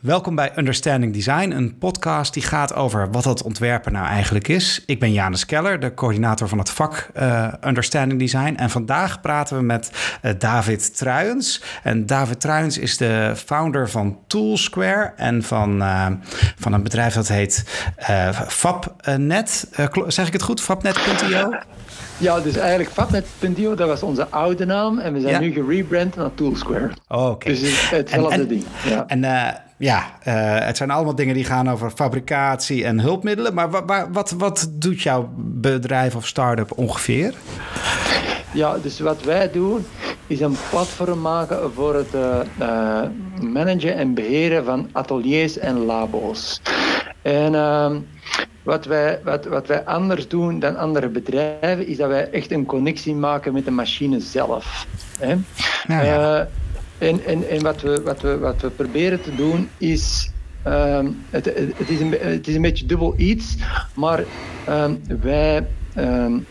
Welkom 0.00 0.34
bij 0.34 0.52
Understanding 0.56 1.12
Design, 1.12 1.50
een 1.50 1.78
podcast 1.78 2.34
die 2.34 2.42
gaat 2.42 2.74
over 2.74 3.10
wat 3.10 3.24
dat 3.24 3.42
ontwerpen 3.42 3.92
nou 3.92 4.06
eigenlijk 4.06 4.48
is. 4.48 4.82
Ik 4.86 5.00
ben 5.00 5.12
Janus 5.12 5.46
Keller, 5.46 5.80
de 5.80 5.94
coördinator 5.94 6.48
van 6.48 6.58
het 6.58 6.70
vak 6.70 7.10
uh, 7.16 7.52
Understanding 7.66 8.20
Design. 8.20 8.54
En 8.56 8.70
vandaag 8.70 9.20
praten 9.20 9.56
we 9.56 9.62
met 9.62 9.90
uh, 10.22 10.32
David 10.38 10.96
Truijens. 10.96 11.62
En 11.82 12.06
David 12.06 12.40
Truijens 12.40 12.78
is 12.78 12.96
de 12.96 13.32
founder 13.36 13.90
van 13.90 14.18
Toolsquare 14.26 15.12
en 15.16 15.42
van, 15.42 15.82
uh, 15.82 16.06
van 16.58 16.72
een 16.72 16.82
bedrijf 16.82 17.14
dat 17.14 17.28
heet 17.28 17.64
Fabnet. 18.48 19.68
zeg 20.06 20.26
ik 20.26 20.32
het 20.32 20.42
goed? 20.42 20.60
Fabnet.io? 20.60 21.52
Ja, 22.20 22.40
dus 22.40 22.56
eigenlijk 22.56 22.90
Fabnet.io, 22.90 23.74
dat 23.74 23.88
was 23.88 24.02
onze 24.02 24.28
oude 24.28 24.64
naam. 24.64 24.98
En 24.98 25.12
we 25.12 25.20
zijn 25.20 25.32
ja. 25.32 25.40
nu 25.40 25.52
gerebrand 25.52 26.16
naar 26.16 26.34
Toolsquare. 26.34 26.90
Oh, 27.08 27.20
oké. 27.20 27.30
Okay. 27.30 27.52
Dus 27.52 27.90
hetzelfde 27.90 28.34
en, 28.34 28.48
ding. 28.48 28.64
Ja. 28.88 29.04
En 29.06 29.22
uh, 29.22 29.48
ja, 29.76 29.98
uh, 29.98 30.66
het 30.66 30.76
zijn 30.76 30.90
allemaal 30.90 31.14
dingen 31.14 31.34
die 31.34 31.44
gaan 31.44 31.70
over 31.70 31.90
fabricatie 31.90 32.84
en 32.84 33.00
hulpmiddelen. 33.00 33.54
Maar 33.54 33.70
wat, 33.70 34.08
wat, 34.12 34.30
wat 34.30 34.70
doet 34.72 35.02
jouw 35.02 35.30
bedrijf 35.36 36.16
of 36.16 36.26
start-up 36.26 36.72
ongeveer? 36.78 37.34
Ja, 38.52 38.78
dus 38.82 39.00
wat 39.00 39.22
wij 39.22 39.50
doen 39.50 39.86
is 40.26 40.40
een 40.40 40.56
platform 40.70 41.20
maken 41.20 41.72
voor 41.72 41.94
het 41.94 42.14
uh, 42.60 43.02
managen 43.52 43.96
en 43.96 44.14
beheren 44.14 44.64
van 44.64 44.88
ateliers 44.92 45.58
en 45.58 45.84
labo's. 45.84 46.60
En 47.22 47.52
uh, 47.52 47.90
wat, 48.70 48.84
wij, 48.84 49.20
wat, 49.24 49.44
wat 49.44 49.66
wij 49.66 49.84
anders 49.84 50.28
doen 50.28 50.58
dan 50.58 50.76
andere 50.76 51.08
bedrijven, 51.08 51.86
is 51.86 51.96
dat 51.96 52.08
wij 52.08 52.30
echt 52.30 52.50
een 52.50 52.66
connectie 52.66 53.14
maken 53.14 53.52
met 53.52 53.64
de 53.64 53.70
machine 53.70 54.20
zelf. 54.20 54.86
Hè? 55.18 55.34
Nou 55.86 56.04
ja. 56.04 56.48
En, 56.98 57.24
en, 57.24 57.48
en 57.48 57.62
wat, 57.62 57.80
we, 57.80 58.02
wat, 58.02 58.20
we, 58.20 58.38
wat 58.38 58.60
we 58.60 58.70
proberen 58.70 59.20
te 59.20 59.34
doen 59.34 59.68
is. 59.78 60.30
Um, 60.66 61.24
het, 61.30 61.44
het, 61.76 61.88
is 61.88 62.00
een, 62.00 62.16
het 62.20 62.48
is 62.48 62.54
een 62.54 62.62
beetje 62.62 62.86
dubbel 62.86 63.14
iets, 63.16 63.56
maar 63.94 64.24
um, 64.68 65.00
wij 65.20 65.66
um, 65.96 66.46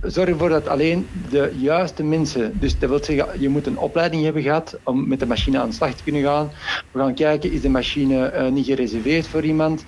zorgen 0.00 0.32
ervoor 0.32 0.48
dat 0.48 0.68
alleen 0.68 1.06
de 1.30 1.52
juiste 1.58 2.02
mensen, 2.02 2.58
dus 2.60 2.78
dat 2.78 2.88
wil 2.88 3.04
zeggen, 3.04 3.40
je 3.40 3.48
moet 3.48 3.66
een 3.66 3.78
opleiding 3.78 4.22
hebben 4.24 4.42
gehad 4.42 4.78
om 4.84 5.08
met 5.08 5.20
de 5.20 5.26
machine 5.26 5.58
aan 5.58 5.68
de 5.68 5.74
slag 5.74 5.94
te 5.94 6.02
kunnen 6.02 6.22
gaan. 6.22 6.50
We 6.90 6.98
gaan 6.98 7.14
kijken, 7.14 7.52
is 7.52 7.60
de 7.60 7.68
machine 7.68 8.32
uh, 8.32 8.48
niet 8.48 8.66
gereserveerd 8.66 9.28
voor 9.28 9.44
iemand? 9.44 9.84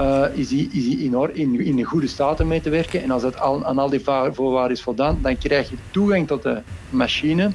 Uh, 0.00 0.24
is 0.34 0.48
die, 0.48 0.70
is 0.72 0.86
in, 0.86 1.60
in, 1.60 1.78
een 1.78 1.84
goede 1.84 2.06
staat 2.06 2.40
om 2.40 2.46
mee 2.46 2.60
te 2.60 2.70
werken? 2.70 3.02
En 3.02 3.10
als 3.10 3.22
dat 3.22 3.38
al, 3.40 3.64
aan 3.64 3.78
al 3.78 3.90
die 3.90 4.00
voorwaarden 4.32 4.76
is 4.76 4.82
voldaan, 4.82 5.18
dan 5.22 5.38
krijg 5.38 5.70
je 5.70 5.76
toegang 5.90 6.26
tot 6.26 6.42
de 6.42 6.62
machine. 6.88 7.50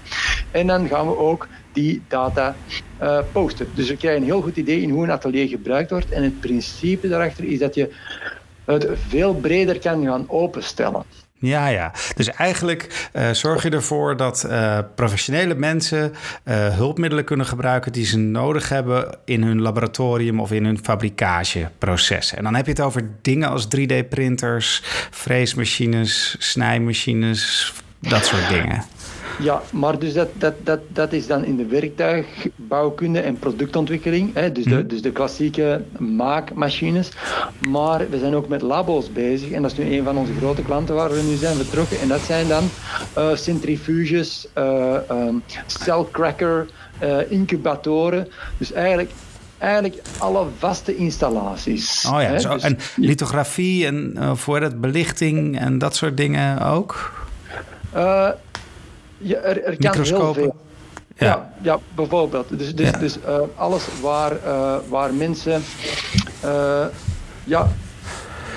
En 0.52 0.68
dan 0.68 0.88
gaan 0.88 1.08
we 1.08 1.18
ook 1.18 1.48
die 1.72 2.02
data 2.08 2.58
uh, 3.02 3.20
posten. 3.32 3.68
Dus 3.74 3.90
we 3.90 3.98
krijgen 3.98 4.22
een 4.22 4.28
heel 4.28 4.42
goed 4.42 4.58
idee 4.58 4.82
in 4.82 4.90
hoe 4.90 5.04
een 5.04 5.12
atelier 5.12 5.48
gebruikt 5.48 5.90
wordt. 5.90 6.12
En 6.12 6.24
het 6.24 6.40
principe 6.40 7.08
daarachter 7.08 7.44
is 7.44 7.60
dat 7.60 7.76
je 7.76 7.94
het 8.66 8.88
veel 9.08 9.36
breder 9.36 9.80
kan 9.80 10.06
gaan 10.06 10.30
openstellen. 10.30 11.06
Ja, 11.40 11.68
ja. 11.68 11.92
Dus 12.16 12.28
eigenlijk 12.28 13.10
uh, 13.14 13.30
zorg 13.32 13.64
je 13.64 13.70
ervoor 13.70 14.18
dat 14.18 14.46
uh, 14.48 14.80
professionele 14.96 15.56
mensen 15.56 16.12
uh, 16.12 16.68
hulpmiddelen 16.68 17.26
kunnen 17.26 17.46
gebruiken 17.46 17.92
die 17.92 18.06
ze 18.06 18.18
nodig 18.18 18.70
hebben 18.70 19.18
in 19.26 19.44
hun 19.44 19.62
laboratorium 19.62 20.40
of 20.40 20.52
in 20.52 20.66
hun 20.66 20.80
fabrikageproces. 20.84 22.34
En 22.34 22.44
dan 22.44 22.56
heb 22.56 22.66
je 22.66 22.72
het 22.72 22.82
over 22.82 23.10
dingen 23.22 23.50
als 23.50 23.66
3D-printers, 23.66 24.84
freesmachines, 25.12 26.36
snijmachines, 26.40 27.74
dat 28.00 28.26
soort 28.26 28.50
dingen. 28.50 28.84
Ja, 29.40 29.62
maar 29.72 30.00
dus 30.00 30.14
dat, 30.14 30.28
dat, 30.34 30.54
dat, 30.64 30.80
dat 30.88 31.14
is 31.14 31.28
dan 31.28 31.46
in 31.46 31.58
de 31.58 31.66
werktuigbouwkunde 31.66 33.20
en 33.20 33.40
productontwikkeling, 33.40 34.34
hè, 34.34 34.52
dus, 34.52 34.64
de, 34.64 34.86
dus 34.86 35.02
de 35.02 35.12
klassieke 35.12 35.82
maakmachines. 35.98 37.10
Maar 37.60 38.10
we 38.10 38.20
zijn 38.20 38.36
ook 38.36 38.48
met 38.48 38.62
labo's 38.62 39.12
bezig 39.12 39.52
en 39.52 39.62
dat 39.62 39.72
is 39.72 39.78
nu 39.78 39.98
een 39.98 40.04
van 40.04 40.18
onze 40.18 40.34
grote 40.34 40.62
klanten 40.62 40.96
waar 40.96 41.12
we 41.12 41.22
nu 41.22 41.36
zijn 41.36 41.56
vertrokken. 41.56 42.00
En 42.00 42.08
dat 42.08 42.22
zijn 42.22 42.48
dan 42.48 42.70
uh, 43.18 43.36
centrifuges, 43.36 44.48
uh, 44.58 44.96
um, 45.12 45.44
cellcracker, 45.66 46.68
uh, 47.04 47.32
incubatoren. 47.32 48.28
Dus 48.58 48.72
eigenlijk 48.72 49.12
eigenlijk 49.58 50.02
alle 50.18 50.46
vaste 50.58 50.96
installaties. 50.96 52.06
Oh 52.14 52.22
ja, 52.22 52.40
zo, 52.40 52.54
dus, 52.54 52.64
en 52.64 52.78
lithografie 52.96 53.86
en 53.86 54.14
uh, 54.18 54.36
voor 54.36 54.62
het 54.62 54.82
belichting 54.82 55.60
en 55.60 55.78
dat 55.78 55.96
soort 55.96 56.18
dingen 56.18 56.62
ook? 56.62 57.12
Uh, 57.96 58.30
ja, 59.18 59.38
er, 59.38 59.64
er 59.64 59.78
kan 59.78 60.02
heel 60.02 60.34
veel. 60.34 60.56
Ja. 61.16 61.26
ja, 61.26 61.54
ja, 61.62 61.80
bijvoorbeeld. 61.96 62.50
Dus, 62.58 62.76
dus, 62.76 62.90
ja. 62.90 62.98
dus 62.98 63.18
uh, 63.18 63.40
alles 63.56 63.84
waar, 64.02 64.32
uh, 64.46 64.76
waar 64.90 65.14
mensen. 65.14 65.62
Uh, 66.46 66.86
ja, 67.44 67.68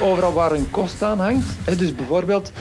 overal 0.01 0.33
waar 0.33 0.53
een 0.53 0.71
kost 0.71 1.03
aan 1.03 1.19
hangt. 1.21 1.47
Hè, 1.65 1.77
dus 1.77 1.95
bijvoorbeeld, 1.95 2.53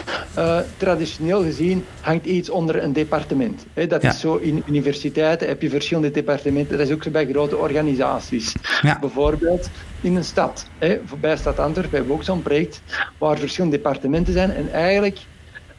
traditioneel 0.77 1.43
gezien 1.43 1.85
hangt 2.01 2.25
iets 2.25 2.49
onder 2.49 2.83
een 2.83 2.93
departement. 2.93 3.65
Hè, 3.73 3.87
dat 3.87 4.01
ja. 4.01 4.09
is 4.09 4.19
zo 4.19 4.35
in 4.35 4.63
universiteiten 4.65 5.47
heb 5.47 5.61
je 5.61 5.69
verschillende 5.69 6.11
departementen. 6.11 6.77
Dat 6.77 6.87
is 6.87 6.93
ook 6.93 7.03
zo 7.03 7.09
bij 7.09 7.27
grote 7.27 7.57
organisaties. 7.57 8.55
Bijvoorbeeld 8.99 9.69
in 10.01 10.15
een 10.15 10.23
stad. 10.23 10.65
Hè, 10.77 10.99
bij 11.19 11.37
Stad 11.37 11.59
Antwerpen 11.59 11.95
hebben 11.95 12.11
we 12.11 12.17
ook 12.17 12.23
zo'n 12.23 12.41
project 12.41 12.81
waar 13.17 13.37
verschillende 13.37 13.75
departementen 13.75 14.33
zijn. 14.33 14.51
En 14.51 14.71
eigenlijk 14.71 15.17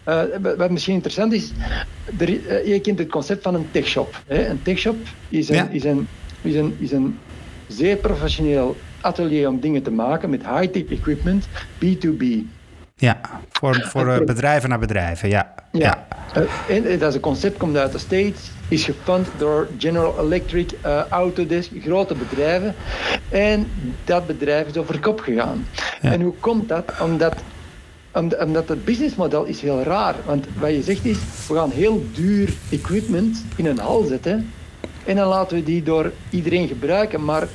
uh, 0.09 0.23
wat 0.57 0.71
misschien 0.71 0.95
interessant 0.95 1.33
is, 1.33 1.51
er, 2.19 2.29
uh, 2.29 2.67
je 2.67 2.81
kent 2.81 2.99
het 2.99 3.09
concept 3.09 3.43
van 3.43 3.55
een 3.55 3.69
techshop. 3.71 4.21
Hè? 4.27 4.49
Een 4.49 4.63
techshop 4.63 4.97
is 5.29 5.49
een, 5.49 5.55
ja. 5.55 5.69
is, 5.71 5.85
een, 5.85 6.09
is, 6.43 6.55
een, 6.55 6.77
is 6.79 6.93
een 6.93 7.19
zeer 7.67 7.97
professioneel 7.97 8.77
atelier 9.01 9.49
om 9.49 9.61
dingen 9.61 9.83
te 9.83 9.91
maken 9.91 10.31
met 10.31 10.47
high-tech 10.47 10.99
equipment, 10.99 11.49
B2B. 11.85 12.25
Ja, 12.97 13.21
voor, 13.51 13.75
voor 13.75 14.25
bedrijven 14.25 14.69
naar 14.69 14.79
bedrijven, 14.79 15.29
ja. 15.29 15.55
Ja, 15.73 16.07
ja. 16.35 16.47
En 16.69 16.99
dat 16.99 17.09
is 17.09 17.15
een 17.15 17.21
concept, 17.21 17.57
komt 17.57 17.77
uit 17.77 17.93
de 17.93 17.99
States, 17.99 18.51
is 18.69 18.85
gefund 18.85 19.29
door 19.39 19.69
General 19.79 20.19
Electric, 20.21 20.73
Autodesk, 21.09 21.71
grote 21.83 22.15
bedrijven. 22.15 22.75
En 23.29 23.67
dat 24.05 24.27
bedrijf 24.27 24.67
is 24.67 24.77
over 24.77 25.01
kop 25.01 25.21
gegaan. 25.21 25.67
Ja. 26.01 26.13
En 26.13 26.21
hoe 26.21 26.35
komt 26.41 26.69
dat? 26.69 26.93
Omdat 27.01 27.35
omdat 28.13 28.69
het 28.69 28.85
businessmodel 28.85 29.45
is 29.45 29.61
heel 29.61 29.83
raar. 29.83 30.15
Want 30.25 30.47
wat 30.59 30.71
je 30.71 30.83
zegt 30.83 31.05
is, 31.05 31.19
we 31.49 31.55
gaan 31.55 31.71
heel 31.71 32.05
duur 32.15 32.53
equipment 32.71 33.45
in 33.57 33.67
een 33.67 33.79
hal 33.79 34.03
zetten 34.03 34.51
en 35.05 35.17
dan 35.17 35.29
laten 35.29 35.57
we 35.57 35.63
die 35.63 35.83
door 35.83 36.13
iedereen 36.31 36.69
gebruiken. 36.69 37.25
Maar, 37.25 37.49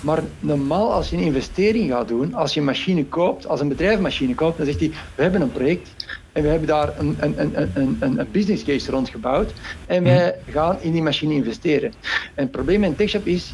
maar 0.00 0.22
normaal 0.40 0.92
als 0.92 1.10
je 1.10 1.16
een 1.16 1.22
investering 1.22 1.90
gaat 1.90 2.08
doen, 2.08 2.34
als 2.34 2.54
je 2.54 2.60
een 2.60 2.66
machine 2.66 3.04
koopt, 3.04 3.46
als 3.46 3.60
een 3.60 3.68
bedrijf 3.68 3.96
een 3.96 4.02
machine 4.02 4.34
koopt, 4.34 4.56
dan 4.56 4.66
zegt 4.66 4.80
hij, 4.80 4.90
we 5.14 5.22
hebben 5.22 5.40
een 5.40 5.52
project 5.52 5.94
en 6.32 6.42
we 6.42 6.48
hebben 6.48 6.68
daar 6.68 6.98
een, 6.98 7.16
een, 7.20 7.34
een, 7.40 7.70
een, 7.74 8.18
een 8.18 8.28
business 8.32 8.64
case 8.64 8.90
rondgebouwd 8.90 9.52
en 9.86 10.02
wij 10.02 10.34
gaan 10.50 10.76
in 10.80 10.92
die 10.92 11.02
machine 11.02 11.34
investeren. 11.34 11.92
En 12.34 12.42
het 12.42 12.50
probleem 12.50 12.80
met 12.80 12.90
een 12.90 12.96
techshop 12.96 13.26
is, 13.26 13.52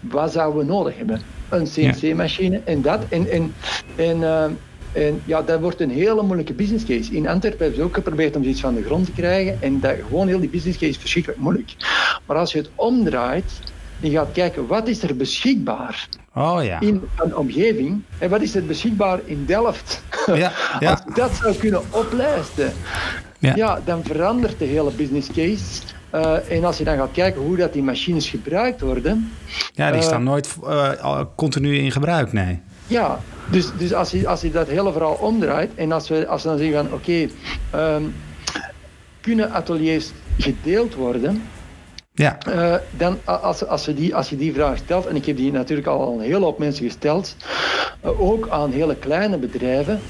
wat 0.00 0.32
zouden 0.32 0.66
we 0.66 0.72
nodig 0.72 0.96
hebben? 0.96 1.20
Een 1.48 1.64
CNC-machine 1.64 2.60
en 2.64 2.82
dat. 2.82 3.00
En, 3.08 3.30
en, 3.30 3.54
en 3.96 4.16
uh, 4.16 4.44
en 4.94 5.22
ja, 5.24 5.42
dat 5.42 5.60
wordt 5.60 5.80
een 5.80 5.90
hele 5.90 6.22
moeilijke 6.22 6.52
business 6.52 6.84
case. 6.84 7.12
In 7.12 7.28
Antwerpen 7.28 7.60
hebben 7.60 7.78
ze 7.78 7.84
ook 7.84 7.94
geprobeerd 7.94 8.36
om 8.36 8.42
zoiets 8.42 8.60
van 8.60 8.74
de 8.74 8.82
grond 8.82 9.04
te 9.04 9.12
krijgen. 9.12 9.62
En 9.62 9.80
dat, 9.80 9.94
gewoon 10.08 10.28
heel 10.28 10.40
die 10.40 10.48
business 10.48 10.78
case 10.78 10.90
is 10.90 10.98
verschrikkelijk 10.98 11.40
moeilijk. 11.40 11.74
Maar 12.26 12.36
als 12.36 12.52
je 12.52 12.58
het 12.58 12.70
omdraait 12.74 13.60
en 14.00 14.10
gaat 14.10 14.32
kijken 14.32 14.66
wat 14.66 14.88
is 14.88 15.02
er 15.02 15.16
beschikbaar 15.16 16.08
oh, 16.34 16.64
ja. 16.64 16.80
in 16.80 17.02
een 17.16 17.36
omgeving. 17.36 18.02
En 18.18 18.30
wat 18.30 18.42
is 18.42 18.54
er 18.54 18.66
beschikbaar 18.66 19.20
in 19.24 19.44
Delft. 19.46 20.02
Ja, 20.26 20.52
ja. 20.80 20.90
Als 20.90 21.00
je 21.04 21.12
dat 21.14 21.34
zou 21.34 21.54
kunnen 21.54 21.82
oplijsten, 21.90 22.72
ja. 23.38 23.54
ja. 23.54 23.80
dan 23.84 24.04
verandert 24.04 24.58
de 24.58 24.64
hele 24.64 24.90
business 24.90 25.28
case. 25.28 25.82
Uh, 26.14 26.50
en 26.50 26.64
als 26.64 26.78
je 26.78 26.84
dan 26.84 26.96
gaat 26.96 27.12
kijken 27.12 27.40
hoe 27.40 27.56
dat 27.56 27.72
die 27.72 27.82
machines 27.82 28.28
gebruikt 28.28 28.80
worden. 28.80 29.32
Ja, 29.72 29.90
die 29.90 30.02
staan 30.02 30.20
uh, 30.20 30.26
nooit 30.26 30.56
uh, 30.64 31.20
continu 31.36 31.76
in 31.76 31.90
gebruik, 31.90 32.32
nee. 32.32 32.60
Ja, 32.86 33.20
dus, 33.50 33.70
dus 33.78 33.92
als, 33.92 34.10
je, 34.10 34.28
als 34.28 34.40
je 34.40 34.50
dat 34.50 34.68
hele 34.68 34.92
verhaal 34.92 35.14
omdraait 35.14 35.74
en 35.74 35.92
als 35.92 36.08
we, 36.08 36.26
als 36.26 36.42
we 36.42 36.48
dan 36.48 36.58
zeggen 36.58 36.76
van 36.76 36.86
oké, 36.86 37.28
okay, 37.72 37.94
um, 37.96 38.14
kunnen 39.20 39.50
ateliers 39.50 40.10
gedeeld 40.38 40.94
worden? 40.94 41.42
Ja. 42.14 42.38
Uh, 42.48 42.74
dan 42.90 43.18
als, 43.24 43.66
als, 43.66 43.86
we 43.86 43.94
die, 43.94 44.14
als 44.14 44.30
je 44.30 44.36
die 44.36 44.52
vraag 44.52 44.76
stelt, 44.76 45.06
en 45.06 45.16
ik 45.16 45.26
heb 45.26 45.36
die 45.36 45.52
natuurlijk 45.52 45.88
al 45.88 46.12
een 46.12 46.20
hele 46.20 46.44
hoop 46.44 46.58
mensen 46.58 46.84
gesteld, 46.84 47.36
uh, 48.04 48.20
ook 48.20 48.48
aan 48.48 48.70
hele 48.70 48.96
kleine 48.96 49.36
bedrijven, 49.38 50.00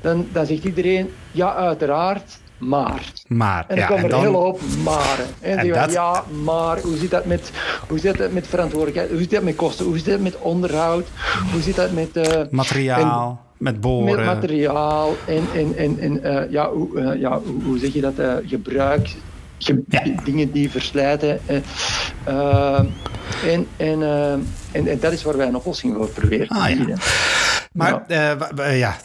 dan, 0.00 0.28
dan 0.32 0.46
zegt 0.46 0.64
iedereen 0.64 1.12
ja, 1.30 1.54
uiteraard, 1.54 2.38
maar. 2.62 3.12
Maar, 3.28 3.64
en 3.68 3.76
dan 3.76 3.84
ja, 3.88 3.90
en 3.96 4.02
er 4.04 4.08
dan... 4.10 4.18
een 4.18 4.24
hele 4.26 4.36
hoop 4.36 4.60
maren. 4.84 5.26
En, 5.40 5.58
En 5.58 5.68
dan 5.68 5.78
dat- 5.78 5.92
ja, 5.92 6.24
maar 6.44 6.80
hoe 6.80 6.96
zit 6.96 7.10
dat 7.10 7.24
met, 7.24 7.50
hoe 7.88 7.98
zit 7.98 8.18
dat 8.18 8.32
met 8.32 8.46
verantwoordelijkheid? 8.46 9.10
Hoe 9.10 9.18
zit 9.20 9.30
dat 9.30 9.42
met 9.42 9.56
kosten? 9.56 9.84
Hoe 9.86 9.96
zit 9.96 10.06
dat 10.06 10.20
met 10.20 10.38
onderhoud? 10.38 11.06
Hoe 11.52 11.62
zit 11.62 11.76
dat 11.76 11.92
met... 11.92 12.16
eh, 12.16 12.42
Materiaal, 12.50 13.40
met 13.56 13.80
boren. 13.80 14.16
met 14.16 14.24
materiaal 14.24 15.14
en, 15.26 15.44
en, 15.54 15.76
en, 15.76 15.98
en 15.98 16.22
eh, 16.24 16.50
ja, 16.50 16.70
hoe, 16.70 17.00
eh, 17.00 17.20
ja, 17.20 17.40
hoe, 17.64 17.78
zeg 17.78 17.92
je 17.92 18.00
dat? 18.00 18.14
gebruik, 18.46 19.08
ge- 19.58 19.82
Ja. 19.88 20.02
dingen 20.24 20.52
die 20.52 20.70
verslijten. 20.70 21.40
En, 21.46 21.64
en, 23.46 23.66
en, 23.76 24.02
en, 24.88 24.98
dat 25.00 25.12
is 25.12 25.22
waar 25.22 25.36
wij 25.36 25.46
een 25.46 25.56
oplossing 25.56 25.96
voor 25.96 26.08
proberen 26.08 26.46
te 26.48 26.54
Ah, 26.54 26.68
ja. 26.70 26.96
Maar 27.72 28.02
ja, 28.08 28.36
ja 28.74 28.96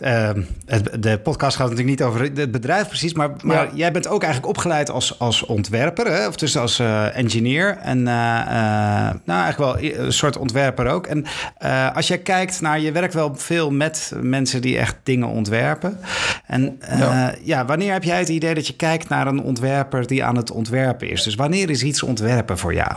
de 0.99 1.19
podcast 1.23 1.55
gaat 1.55 1.69
natuurlijk 1.69 1.99
niet 1.99 2.07
over 2.07 2.21
het 2.21 2.51
bedrijf 2.51 2.87
precies, 2.87 3.13
maar, 3.13 3.29
maar 3.43 3.69
jij 3.73 3.91
bent 3.91 4.07
ook 4.07 4.23
eigenlijk 4.23 4.51
opgeleid 4.55 4.89
als, 4.89 5.19
als 5.19 5.45
ontwerper, 5.45 6.05
hè? 6.11 6.27
of 6.27 6.35
dus 6.35 6.57
als 6.57 6.79
eh, 6.79 7.17
engineer 7.17 7.77
en 7.77 8.07
eh, 8.07 8.39
eh, 8.39 9.15
nou 9.25 9.41
eigenlijk 9.43 9.57
wel 9.57 10.05
een 10.05 10.13
soort 10.13 10.37
ontwerper 10.37 10.87
ook. 10.87 11.07
En 11.07 11.25
eh, 11.57 11.95
als 11.95 12.07
jij 12.07 12.17
kijkt 12.17 12.61
naar, 12.61 12.79
je 12.79 12.91
werkt 12.91 13.13
wel 13.13 13.35
veel 13.35 13.71
met 13.71 14.11
mensen 14.21 14.61
die 14.61 14.77
echt 14.77 14.95
dingen 15.03 15.27
ontwerpen. 15.27 15.99
En 16.45 16.75
eh, 16.79 16.99
Ja. 16.99 17.33
ja, 17.43 17.65
wanneer 17.65 17.93
heb 17.93 18.03
jij 18.03 18.19
het 18.19 18.29
idee 18.29 18.53
dat 18.53 18.67
je 18.67 18.75
kijkt 18.75 19.09
naar 19.09 19.27
een 19.27 19.41
ontwerper 19.41 20.07
die 20.07 20.23
aan 20.23 20.35
het 20.37 20.51
ontwerpen 20.51 21.09
is? 21.09 21.23
Dus 21.23 21.35
wanneer 21.35 21.69
is 21.69 21.83
iets 21.83 22.03
ontwerpen 22.03 22.57
voor 22.57 22.73
jou? 22.73 22.91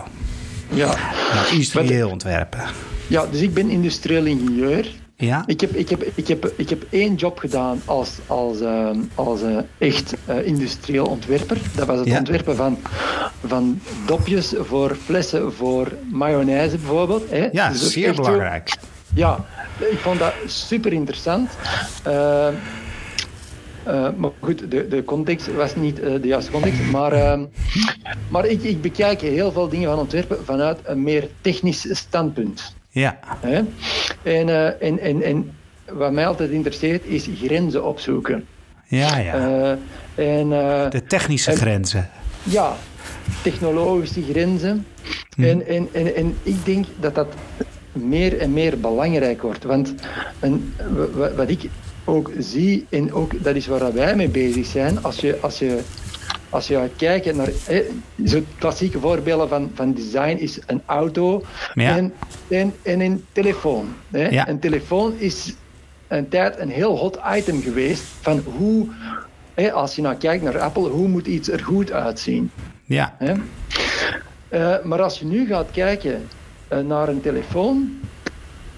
Ja. 0.69 0.95
Nou, 1.35 1.47
industrieel 1.53 2.11
ontwerpen. 2.11 2.61
ja, 3.07 3.27
dus 3.31 3.41
ik 3.41 3.55
ben 3.55 3.71
industrieel 3.71 4.25
ingenieur. 4.25 4.91
Ja? 5.21 5.43
Ik 5.47 5.61
heb, 5.61 5.71
ik 5.75 5.89
heb, 5.89 6.03
ik 6.15 6.29
heb, 6.29 6.53
ik 6.57 6.69
heb 6.71 6.85
één 6.91 7.15
job 7.15 7.39
gedaan 7.39 7.83
als, 7.85 8.19
als, 8.27 8.61
eh, 8.61 8.91
als 9.15 9.43
eh, 9.43 9.57
echt 9.79 10.15
eh, 10.25 10.47
industrieel 10.47 11.07
ontwerper. 11.07 11.59
Dat 11.75 11.87
was 11.87 11.99
het 11.99 12.09
Ja. 12.09 12.19
ontwerpen 12.19 12.57
van, 12.57 12.79
van 13.47 13.81
dopjes 14.07 14.55
voor 14.59 14.97
flessen 15.05 15.53
voor 15.53 15.93
mayonaise 16.11 16.77
bijvoorbeeld. 16.77 17.31
Hè. 17.31 17.49
Ja, 17.53 17.69
Dus 17.69 17.93
zeer 17.93 18.15
belangrijk. 18.15 18.77
ja, 19.15 19.45
ik 19.91 19.99
vond 19.99 20.19
dat 20.19 20.33
super 20.47 20.93
interessant. 20.93 21.51
Eh, 22.03 22.49
eh, 22.49 22.53
maar 24.17 24.31
goed, 24.41 24.71
de, 24.71 24.89
de 24.89 25.05
context 25.05 25.55
was 25.55 25.75
niet 25.77 25.97
de 25.97 26.21
juiste 26.23 26.51
context. 26.51 26.81
Maar, 26.91 27.13
ehm, 27.13 27.45
maar 28.29 28.47
ik, 28.47 28.63
ik 28.63 28.81
bekijk 28.81 29.21
heel 29.21 29.53
veel 29.53 29.69
dingen 29.69 29.91
van 29.91 29.99
ontwerpen 29.99 30.45
vanuit 30.45 30.79
een 30.85 31.03
meer 31.03 31.29
technisch 31.41 31.87
standpunt. 31.91 32.75
Ja, 32.91 33.19
Hè? 33.41 33.57
En, 34.23 34.49
eh, 34.49 34.83
en, 34.89 34.99
en, 34.99 35.23
en 35.23 35.51
wat 35.93 36.13
mij 36.13 36.27
altijd 36.27 36.51
interesseert 36.51 37.05
is 37.05 37.29
grenzen 37.43 37.85
opzoeken. 37.85 38.47
ja, 38.87 39.19
ja. 39.19 39.35
Eh, 39.35 40.39
en, 40.41 40.53
eh, 40.53 40.91
De 40.91 41.05
technische 41.07 41.51
en- 41.51 41.57
grenzen. 41.57 42.09
ja, 42.43 42.77
technologische 43.43 44.23
grenzen. 44.23 44.87
Mhm. 45.37 45.49
En, 45.49 45.67
en, 45.67 45.89
en, 45.93 46.15
en 46.17 46.37
ik 46.43 46.65
denk 46.65 46.87
dat 47.01 47.15
dat 47.15 47.29
meer 47.93 48.39
en 48.39 48.53
meer 48.53 48.81
belangrijk 48.81 49.43
wordt. 49.43 49.65
Want 49.65 49.95
wat 51.37 51.49
ik 51.49 51.69
ook 52.05 52.31
zie, 52.39 52.87
en 52.89 53.13
ook 53.13 53.45
dat 53.45 53.55
is 53.57 53.67
waar 53.67 53.93
wij 53.93 54.17
mee 54.17 54.29
bezig 54.29 54.67
zijn, 54.67 55.03
als 55.03 55.17
je, 55.17 55.39
als 55.41 55.59
je, 55.59 55.81
als 56.51 56.67
je 56.67 56.75
gaat 56.75 56.91
kijken 56.97 57.37
naar. 57.37 57.49
klassieke 58.59 59.01
voorbeelden 59.01 59.49
van, 59.49 59.71
van 59.75 59.93
design 59.93 60.37
is 60.39 60.59
een 60.67 60.83
auto 60.87 61.43
Ja. 61.75 61.97
en, 61.97 62.13
en, 62.49 62.75
en 62.83 63.01
een 63.01 63.25
telefoon. 63.33 63.95
Hè. 64.11 64.29
Ja. 64.29 64.49
Een 64.49 64.59
telefoon 64.59 65.15
is 65.19 65.55
een 66.09 66.29
tijd 66.29 66.59
een 66.59 66.71
heel 66.71 66.97
hot 66.99 67.19
item 67.37 67.63
geweest 67.63 68.03
van 68.21 68.43
hoe. 68.57 68.87
hè, 69.55 69.73
Als 69.73 69.97
je 69.97 70.03
nou 70.03 70.15
kijkt 70.17 70.43
naar 70.45 70.59
Apple, 70.61 70.89
hoe 70.89 71.09
moet 71.09 71.27
iets 71.27 71.49
er 71.49 71.61
goed 71.65 71.93
uitzien? 71.93 72.51
Ja, 72.85 73.15
Hè? 73.19 73.35
Eh, 74.49 74.85
maar 74.85 75.03
als 75.03 75.19
je 75.19 75.25
nu 75.25 75.47
gaat 75.47 75.71
kijken 75.73 76.27
eh, 76.69 76.79
naar 76.79 77.09
een 77.09 77.21
telefoon, 77.21 77.99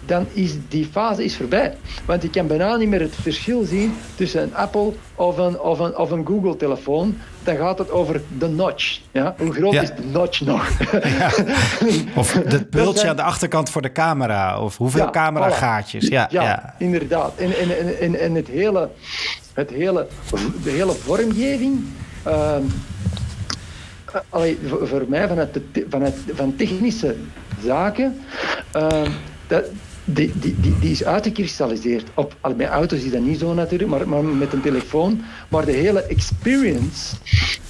dan 0.07 0.27
is 0.33 0.55
die 0.69 0.87
fase 0.87 1.25
is 1.25 1.37
voorbij. 1.37 1.77
Want 2.05 2.23
je 2.23 2.31
kan 2.31 2.47
bijna 2.47 2.77
niet 2.77 2.89
meer 2.89 3.01
het 3.01 3.15
verschil 3.15 3.65
zien 3.65 3.95
tussen 4.15 4.43
een 4.43 4.55
Apple 4.55 4.93
of 5.15 5.37
een, 5.39 5.61
of 5.61 5.79
een, 5.79 5.97
of 5.97 6.11
een 6.11 6.27
Google-telefoon. 6.27 7.17
Dan 7.45 7.57
gaat 7.57 7.79
het 7.79 7.91
over 7.91 8.23
de 8.39 8.49
notch. 8.49 9.01
Ja? 9.13 9.35
Hoe 9.39 9.53
groot 9.53 9.73
Ja. 9.73 9.83
is 9.83 9.89
de 9.89 10.05
notch 10.13 10.41
nog? 10.41 10.69
Of 12.15 12.33
het 12.33 12.71
bultje 12.71 12.99
zijn- 12.99 13.11
aan 13.11 13.17
de 13.17 13.23
achterkant 13.23 13.71
voor 13.71 13.83
de 13.83 13.93
camera. 13.93 14.61
Of 14.61 14.77
hoeveel 14.77 15.05
Ja, 15.05 15.11
cameragaatjes. 15.11 16.09
Ja, 16.09 16.27
ja. 16.31 16.43
ja, 16.43 16.75
inderdaad. 16.79 17.33
En, 17.37 17.53
en, 17.59 17.99
en, 18.01 18.21
en, 18.21 18.35
het 18.35 18.49
hele, 18.49 18.89
het 19.55 19.71
hele, 19.71 20.07
de 20.63 20.71
hele 20.71 20.93
vormgeving. 20.93 21.85
ehm, 22.23 22.63
eh, 24.13 24.21
allee, 24.29 24.59
voor, 24.83 25.05
mij 25.09 25.29
vanuit, 25.29 25.55
de, 25.55 25.87
vanuit 25.91 26.15
van 26.35 26.57
technische 26.57 27.17
zaken. 27.65 28.21
ehm, 28.73 29.11
dat, 29.47 29.65
die, 30.05 30.33
die, 30.35 30.55
die, 30.61 30.79
die 30.79 30.91
is 30.91 31.05
uitgekristalliseerd. 31.05 32.05
Op, 32.15 32.37
bij 32.57 32.69
auto's 32.69 33.03
is 33.03 33.11
dat 33.11 33.21
niet 33.21 33.39
zo 33.39 33.55
natuurlijk, 33.55 33.91
maar, 33.91 34.09
maar 34.09 34.25
met 34.25 34.53
een 34.53 34.61
telefoon. 34.61 35.21
Maar 35.49 35.65
de 35.65 35.73
hele 35.73 36.03
experience, 36.03 37.15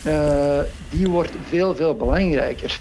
eh, 0.02 0.58
die 0.90 1.08
wordt 1.08 1.30
veel, 1.48 1.74
veel 1.76 1.94
belangrijker. 1.94 2.78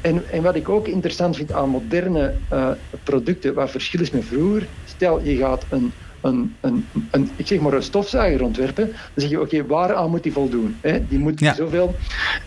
En, 0.00 0.22
en 0.30 0.42
wat 0.42 0.54
ik 0.54 0.68
ook 0.68 0.86
interessant 0.88 1.36
vind 1.36 1.52
aan 1.52 1.68
moderne 1.68 2.34
eh, 2.48 2.68
producten, 3.02 3.54
wat 3.54 3.70
verschil 3.70 4.00
is 4.00 4.10
met 4.10 4.24
vroeger. 4.24 4.66
Stel, 4.84 5.20
je 5.22 5.36
gaat 5.36 5.64
een, 5.70 5.92
een, 6.20 6.54
een, 6.60 6.86
een, 7.10 7.30
ik 7.36 7.46
zeg 7.46 7.60
maar 7.60 7.72
een 7.72 7.82
stofzuiger 7.82 8.42
ontwerpen, 8.44 8.86
dan 8.86 8.94
zeg 9.14 9.30
je, 9.30 9.40
oké, 9.40 9.66
waaraan 9.66 10.10
moet 10.10 10.22
die 10.22 10.32
voldoen? 10.32 10.76
Hè? 10.80 11.06
Die 11.08 11.18
moet 11.18 11.40
Ja. 11.40 11.54
zoveel, 11.54 11.94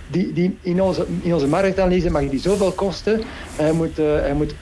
die, 0.08 0.34
die, 0.34 0.58
in, 0.62 0.82
onze, 0.82 1.06
in 1.22 1.34
onze 1.34 1.48
marktanalyse 1.48 2.10
mag 2.12 2.30
die 2.30 2.40
zoveel 2.40 2.72
kosten, 2.72 3.22
hij 3.56 3.72
moet, 3.72 4.00
eh, 4.00 4.06
hij 4.06 4.34
moet 4.34 4.54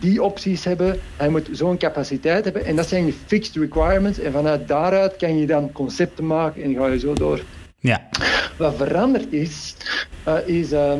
die 0.00 0.22
opties 0.22 0.64
hebben, 0.64 0.98
hij 1.16 1.28
moet 1.28 1.48
zo'n 1.52 1.78
capaciteit 1.78 2.44
hebben, 2.44 2.64
en 2.64 2.76
dat 2.76 2.88
zijn 2.88 3.06
je 3.06 3.12
fixed 3.26 3.56
requirements, 3.56 4.18
en 4.18 4.32
vanuit 4.32 4.68
daaruit 4.68 5.16
kan 5.16 5.38
je 5.38 5.46
dan 5.46 5.72
concepten 5.72 6.26
maken 6.26 6.62
en 6.62 6.74
ga 6.74 6.86
je 6.86 6.98
zo 6.98 7.12
door. 7.12 7.40
ja. 7.80 8.08
Wat 8.56 8.76
veranderd 8.76 9.32
is, 9.32 9.76
eh, 10.24 10.36
is 10.44 10.72
uh, 10.72 10.92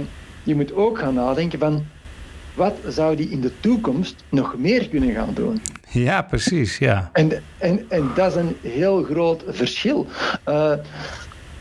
je 0.43 0.55
moet 0.55 0.75
ook 0.75 0.99
gaan 0.99 1.15
nadenken 1.15 1.59
van 1.59 1.87
wat 2.55 2.77
zou 2.89 3.17
die 3.17 3.31
in 3.31 3.41
de 3.41 3.53
toekomst 3.61 4.25
nog 4.29 4.55
meer 4.59 4.89
kunnen 4.89 5.15
gaan 5.15 5.35
doen? 5.35 5.61
Ja, 5.91 6.23
precies. 6.23 6.79
Ja. 6.79 7.11
En, 7.13 7.43
en, 7.59 7.85
en 7.89 8.11
dat 8.15 8.31
is 8.31 8.35
een 8.35 8.57
heel 8.61 9.03
groot 9.03 9.43
verschil. 9.49 10.07
Uh, 10.49 10.71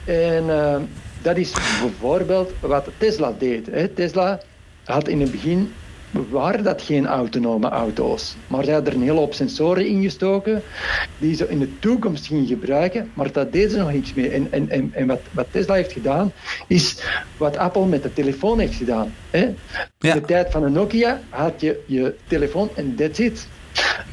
en 0.06 0.46
uh, 0.46 0.76
dat 1.22 1.38
is 1.38 1.52
bijvoorbeeld 1.82 2.52
wat 2.60 2.90
Tesla 2.98 3.34
deed. 3.38 3.66
Hè. 3.66 3.88
Tesla 3.88 4.40
had 4.84 5.08
in 5.08 5.22
het 5.22 5.32
begin 5.32 5.74
waren 6.29 6.63
dat 6.63 6.81
geen 6.81 7.06
autonome 7.07 7.69
auto's. 7.69 8.35
Maar 8.47 8.63
zij 8.63 8.73
hadden 8.73 8.94
er 8.94 9.00
een 9.00 9.06
hele 9.06 9.17
hoop 9.19 9.33
sensoren 9.33 9.88
ingestoken 9.88 10.62
die 11.17 11.35
ze 11.35 11.50
in 11.50 11.59
de 11.59 11.79
toekomst 11.79 12.25
gingen 12.27 12.45
gebruiken, 12.47 13.09
maar 13.13 13.31
daar 13.31 13.50
deden 13.50 13.69
ze 13.71 13.77
nog 13.77 13.91
niks 13.91 14.13
mee. 14.13 14.29
En, 14.29 14.47
en, 14.51 14.69
en, 14.69 14.89
en 14.94 15.07
wat, 15.07 15.21
wat 15.31 15.47
Tesla 15.51 15.73
heeft 15.73 15.91
gedaan, 15.91 16.31
is 16.67 17.01
wat 17.38 17.57
Apple 17.57 17.85
met 17.85 18.03
de 18.03 18.13
telefoon 18.13 18.59
heeft 18.59 18.75
gedaan. 18.75 19.13
Hè? 19.29 19.41
In 20.00 20.12
de 20.12 20.21
tijd 20.25 20.51
van 20.51 20.63
een 20.63 20.71
Nokia 20.71 21.19
had 21.29 21.62
je 21.62 21.84
je 21.86 22.15
telefoon 22.27 22.69
en 22.75 22.95
that's 22.95 23.19
it. 23.19 23.48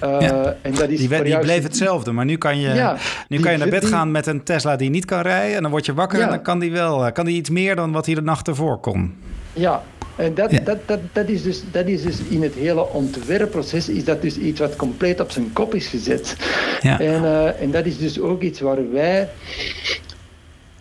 Uh, 0.04 0.16
Ja. 0.20 0.56
en 0.62 0.74
dat 0.74 0.88
is 0.88 0.98
Die, 1.08 1.22
die 1.22 1.38
bleef 1.38 1.62
hetzelfde, 1.62 2.12
maar 2.12 2.24
nu 2.24 2.36
kan 2.36 2.58
je, 2.58 2.68
Ja, 2.68 2.96
nu 3.28 3.40
kan 3.40 3.52
je 3.52 3.58
naar 3.58 3.68
bed 3.68 3.80
die- 3.80 3.90
gaan 3.90 4.10
met 4.10 4.26
een 4.26 4.42
Tesla 4.42 4.76
die 4.76 4.90
niet 4.90 5.04
kan 5.04 5.20
rijden. 5.20 5.56
En 5.56 5.62
dan 5.62 5.70
word 5.70 5.86
je 5.86 5.94
wakker 5.94 6.18
Ja. 6.18 6.24
en 6.24 6.30
dan 6.30 6.42
kan 6.42 6.58
die 6.58 6.72
wel 6.72 7.06
eh, 7.06 7.12
kan 7.12 7.24
die 7.24 7.36
iets 7.36 7.50
meer 7.50 7.76
dan 7.76 7.92
wat 7.92 8.06
hij 8.06 8.14
de 8.14 8.22
nacht 8.22 8.48
ervoor 8.48 8.80
kon. 8.80 9.14
Ja, 9.52 9.82
en 10.16 10.34
dat, 10.34 10.50
Ja. 10.50 10.60
Dat, 10.60 10.78
dat, 10.86 10.98
dat, 11.12 11.28
is 11.28 11.42
dus, 11.42 11.62
dat 11.70 11.86
is 11.86 12.02
dus 12.02 12.18
in 12.28 12.42
het 12.42 12.54
hele 12.54 12.88
ontwerpproces 12.88 13.88
is 13.88 14.04
dat 14.04 14.22
dus 14.22 14.36
iets 14.36 14.60
wat 14.60 14.76
compleet 14.76 15.20
op 15.20 15.30
zijn 15.30 15.52
kop 15.52 15.74
is 15.74 15.86
gezet. 15.86 16.36
Ja. 16.80 17.00
En, 17.00 17.24
eh, 17.24 17.60
en 17.60 17.70
dat 17.70 17.86
is 17.86 17.98
dus 17.98 18.20
ook 18.20 18.42
iets 18.42 18.60
waar 18.60 18.92
wij 18.92 19.28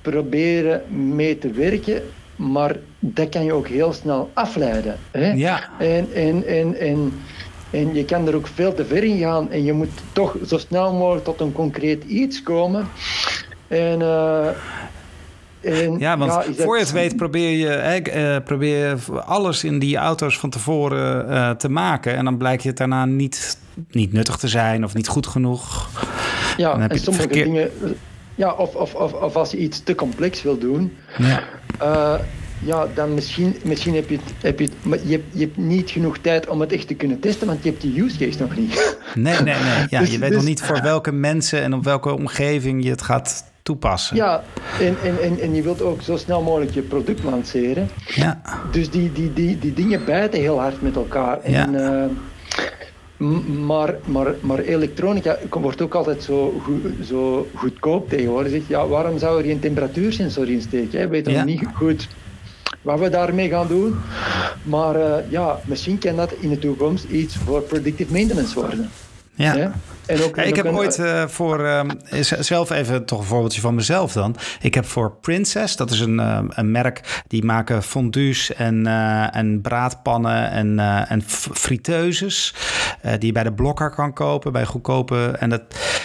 proberen 0.01 0.81
mee 1.15 1.37
te 1.37 1.51
werken, 1.51 2.01
maar 2.35 2.75
dat 2.99 3.29
kan 3.29 3.43
je 3.43 3.53
ook 3.53 3.67
heel 3.67 3.93
snel 3.93 4.29
afleiden. 4.33 4.97
Hè? 5.11 5.31
Ja. 5.31 5.69
En, 5.79 6.07
en, 6.13 6.47
en, 6.47 6.79
en, 6.79 7.13
en 7.69 7.93
je 7.93 8.05
kan 8.05 8.27
er 8.27 8.35
ook 8.35 8.47
veel 8.47 8.73
te 8.73 8.85
ver 8.85 9.03
in 9.03 9.17
gaan 9.17 9.51
en 9.51 9.63
je 9.63 9.73
moet 9.73 9.89
toch 10.11 10.35
zo 10.47 10.57
snel 10.57 10.93
mogelijk 10.93 11.25
tot 11.25 11.39
een 11.39 11.53
concreet 11.53 12.03
iets 12.03 12.43
komen. 12.43 12.87
En, 13.67 14.01
eh, 14.01 14.47
en, 15.61 15.99
Ja, 15.99 16.17
want 16.17 16.31
voor 16.57 16.75
je 16.75 16.83
het 16.83 16.91
weet 16.91 17.15
probeer 17.15 17.49
je, 17.57 17.67
hè, 17.67 17.95
eh, 17.97 18.43
probeer 18.43 18.77
je 18.87 19.21
alles 19.21 19.63
in 19.63 19.79
die 19.79 19.97
auto's 19.97 20.39
van 20.39 20.49
tevoren 20.49 21.29
eh, 21.29 21.49
te 21.49 21.69
maken. 21.69 22.15
En 22.15 22.25
dan 22.25 22.37
blijkt 22.37 22.63
het 22.63 22.77
daarna 22.77 23.05
niet, 23.05 23.57
niet 23.91 24.13
nuttig 24.13 24.35
te 24.37 24.47
zijn 24.47 24.83
of 24.83 24.93
niet 24.93 25.07
goed 25.07 25.27
genoeg. 25.27 25.89
Ja, 26.57 26.79
en 26.89 26.99
sommige 26.99 27.27
verkeer- 27.27 27.43
dingen. 27.43 27.69
Ja, 28.35 28.51
of, 28.51 28.75
of, 28.75 28.93
of, 28.95 29.13
of 29.13 29.35
als 29.35 29.51
je 29.51 29.57
iets 29.57 29.83
te 29.83 29.95
complex 29.95 30.41
wil 30.43 30.57
doen, 30.57 30.93
Ja. 31.17 31.43
eh, 31.79 32.19
ja, 32.63 32.87
dan 32.93 33.13
misschien, 33.13 33.55
misschien 33.63 33.95
heb 33.95 34.09
je 34.09 34.15
het. 34.15 34.33
Heb 34.41 34.59
je, 34.59 34.65
het 34.65 34.73
maar 34.81 34.97
je, 35.03 35.11
hebt, 35.11 35.23
je 35.31 35.39
hebt 35.39 35.57
niet 35.57 35.89
genoeg 35.89 36.17
tijd 36.17 36.47
om 36.47 36.59
het 36.61 36.71
echt 36.71 36.87
te 36.87 36.93
kunnen 36.93 37.19
testen, 37.19 37.47
want 37.47 37.63
je 37.63 37.69
hebt 37.69 37.81
die 37.81 38.01
use 38.03 38.17
case 38.17 38.39
nog 38.39 38.55
niet. 38.57 38.97
Nee, 39.15 39.33
nee, 39.41 39.43
nee. 39.43 39.85
Ja, 39.89 39.99
Dus- 39.99 40.11
je 40.11 40.17
weet 40.19 40.29
dus- 40.29 40.37
nog 40.37 40.47
niet 40.47 40.61
voor 40.61 40.81
welke 40.81 41.11
mensen 41.11 41.61
en 41.61 41.73
op 41.73 41.83
welke 41.83 42.13
omgeving 42.13 42.83
je 42.83 42.89
het 42.89 43.01
gaat 43.01 43.43
toepassen. 43.71 44.15
Ja, 44.15 44.43
en, 44.79 44.95
en, 45.03 45.21
en, 45.21 45.39
en 45.39 45.55
je 45.55 45.61
wilt 45.61 45.81
ook 45.81 46.01
zo 46.01 46.17
snel 46.17 46.41
mogelijk 46.41 46.71
je 46.73 46.81
product 46.81 47.23
lanceren. 47.23 47.89
Ja. 48.07 48.41
Dus 48.71 48.89
die, 48.89 49.11
die, 49.11 49.33
die, 49.33 49.59
die 49.59 49.73
dingen 49.73 50.05
bijten 50.05 50.39
heel 50.39 50.59
hard 50.59 50.81
met 50.81 50.95
elkaar. 50.95 51.51
Ja. 51.51 51.63
En, 51.65 51.75
eh, 51.99 52.05
m- 53.17 53.65
maar, 53.65 53.95
maar, 54.05 54.33
maar 54.41 54.59
elektronica 54.59 55.37
wordt 55.49 55.81
ook 55.81 55.95
altijd 55.95 56.23
zo, 56.23 56.61
goed, 56.63 56.81
zo 57.07 57.47
goedkoop 57.55 58.09
tegenwoordig. 58.09 58.51
Zeg, 58.51 58.61
ja, 58.67 58.87
waarom 58.87 59.17
zou 59.17 59.37
er 59.39 59.45
geen 59.45 59.59
temperatuursensor 59.59 60.49
in 60.49 60.61
steken? 60.61 60.99
hè? 60.99 61.05
We 61.05 61.11
weten 61.11 61.31
Ja. 61.33 61.43
niet 61.43 61.63
goed 61.73 62.07
wat 62.81 62.99
we 62.99 63.09
daarmee 63.09 63.49
gaan 63.49 63.67
doen. 63.67 63.95
Maar 64.63 65.23
ja, 65.29 65.59
misschien 65.65 65.97
kan 65.97 66.15
dat 66.15 66.31
in 66.39 66.49
de 66.49 66.59
toekomst 66.59 67.03
iets 67.03 67.35
voor 67.35 67.61
predictive 67.61 68.11
maintenance 68.11 68.55
worden. 68.55 68.89
Ja. 69.33 69.71
En 70.05 70.23
ook, 70.23 70.37
ik 70.37 70.55
heb 70.55 70.65
ooit 70.65 70.99
uh, 70.99 71.27
voor 71.27 71.59
uh, 71.59 71.81
zelf 72.21 72.69
even 72.69 73.05
toch 73.05 73.19
een 73.19 73.25
voorbeeldje 73.25 73.61
van 73.61 73.75
mezelf 73.75 74.13
dan. 74.13 74.35
Ik 74.61 74.73
heb 74.73 74.85
voor 74.85 75.11
Princess, 75.21 75.75
dat 75.75 75.91
is 75.91 75.99
een, 75.99 76.19
uh, 76.19 76.39
een 76.49 76.71
merk 76.71 77.23
die 77.27 77.43
maken 77.43 77.83
fondues 77.83 78.53
en, 78.53 78.87
en 79.31 79.61
braadpannen 79.61 80.51
en, 80.51 80.79
en 81.07 81.21
friteuses. 81.53 82.55
die 83.01 83.25
je 83.25 83.31
bij 83.31 83.43
de 83.43 83.53
blokker 83.53 83.89
kan 83.89 84.13
kopen, 84.13 84.51
bij 84.51 84.65
goedkope. 84.65 85.35
En 85.39 85.49
dat, 85.49 85.61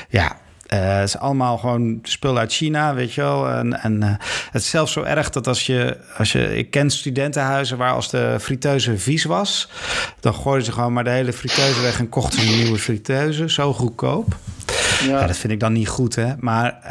ja, 0.08 0.36
het 0.66 1.08
is 1.08 1.16
allemaal 1.18 1.58
gewoon 1.58 1.98
spul 2.02 2.38
uit 2.38 2.52
China, 2.52 2.94
weet 2.94 3.12
je 3.12 3.20
wel. 3.20 3.48
En, 3.48 3.82
en 3.82 4.02
uh, 4.02 4.10
het 4.50 4.62
is 4.62 4.70
zelfs 4.70 4.92
zo 4.92 5.02
erg 5.02 5.30
dat 5.30 5.46
als 5.46 5.66
je, 5.66 5.96
als 6.16 6.32
je... 6.32 6.56
Ik 6.56 6.70
ken 6.70 6.90
studentenhuizen 6.90 7.76
waar 7.76 7.92
als 7.92 8.10
de 8.10 8.36
friteuse 8.40 8.98
vies 8.98 9.24
was... 9.24 9.68
dan 10.20 10.34
gooiden 10.34 10.64
ze 10.64 10.72
gewoon 10.72 10.92
maar 10.92 11.04
de 11.04 11.10
hele 11.10 11.32
friteuse 11.32 11.80
weg... 11.80 11.98
en 11.98 12.08
kochten 12.08 12.40
ze 12.40 12.48
een 12.48 12.62
nieuwe 12.62 12.78
friteuse. 12.78 13.50
Zo 13.50 13.72
goedkoop. 13.72 14.36
Ja. 15.04 15.26
dat 15.26 15.36
vind 15.36 15.52
ik 15.52 15.60
dan 15.60 15.72
niet 15.72 15.88
goed, 15.88 16.14
hè. 16.14 16.32
Maar, 16.38 16.78
uh, 16.84 16.90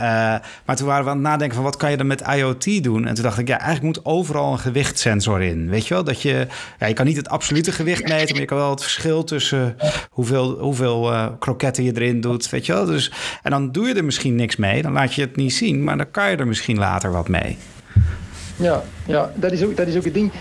maar 0.65 0.75
toen 0.75 0.87
waren 0.87 1.03
we 1.03 1.09
aan 1.09 1.17
het 1.17 1.25
nadenken 1.25 1.55
van... 1.55 1.63
wat 1.63 1.77
kan 1.77 1.91
je 1.91 1.97
dan 1.97 2.07
met 2.07 2.21
IoT 2.21 2.83
doen? 2.83 3.07
En 3.07 3.13
toen 3.13 3.23
dacht 3.23 3.37
ik, 3.37 3.47
ja, 3.47 3.59
eigenlijk 3.59 3.95
moet 3.95 4.05
overal 4.05 4.51
een 4.51 4.59
gewichtssensor 4.59 5.41
in. 5.41 5.69
Weet 5.69 5.87
je 5.87 5.93
wel? 5.93 6.03
Dat 6.03 6.21
je... 6.21 6.47
Ja, 6.79 6.87
je 6.87 6.93
kan 6.93 7.05
niet 7.05 7.17
het 7.17 7.29
absolute 7.29 7.71
gewicht 7.71 8.07
meten... 8.07 8.31
maar 8.31 8.41
je 8.41 8.47
kan 8.47 8.57
wel 8.57 8.69
het 8.69 8.81
verschil 8.81 9.23
tussen 9.23 9.77
hoeveel, 10.09 10.59
hoeveel 10.59 11.11
uh, 11.11 11.27
kroketten 11.39 11.83
je 11.83 11.91
erin 11.95 12.21
doet. 12.21 12.49
Weet 12.49 12.65
je 12.65 12.73
wel? 12.73 12.85
Dus, 12.85 13.11
en 13.43 13.51
dan 13.51 13.71
doe 13.71 13.87
je 13.87 13.93
er 13.93 14.05
misschien 14.05 14.35
niks 14.35 14.55
mee. 14.55 14.81
Dan 14.81 14.91
laat 14.91 15.13
je 15.13 15.21
het 15.21 15.35
niet 15.35 15.53
zien. 15.53 15.83
Maar 15.83 15.97
dan 15.97 16.11
kan 16.11 16.29
je 16.29 16.37
er 16.37 16.47
misschien 16.47 16.77
later 16.77 17.11
wat 17.11 17.27
mee. 17.27 17.57
Ja, 18.55 18.83
ja 19.07 19.31
dat, 19.35 19.51
is 19.51 19.63
ook, 19.63 19.77
dat 19.77 19.87
is 19.87 19.95
ook 19.95 20.03
het 20.03 20.13
ding. 20.13 20.31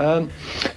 Uh, 0.00 0.18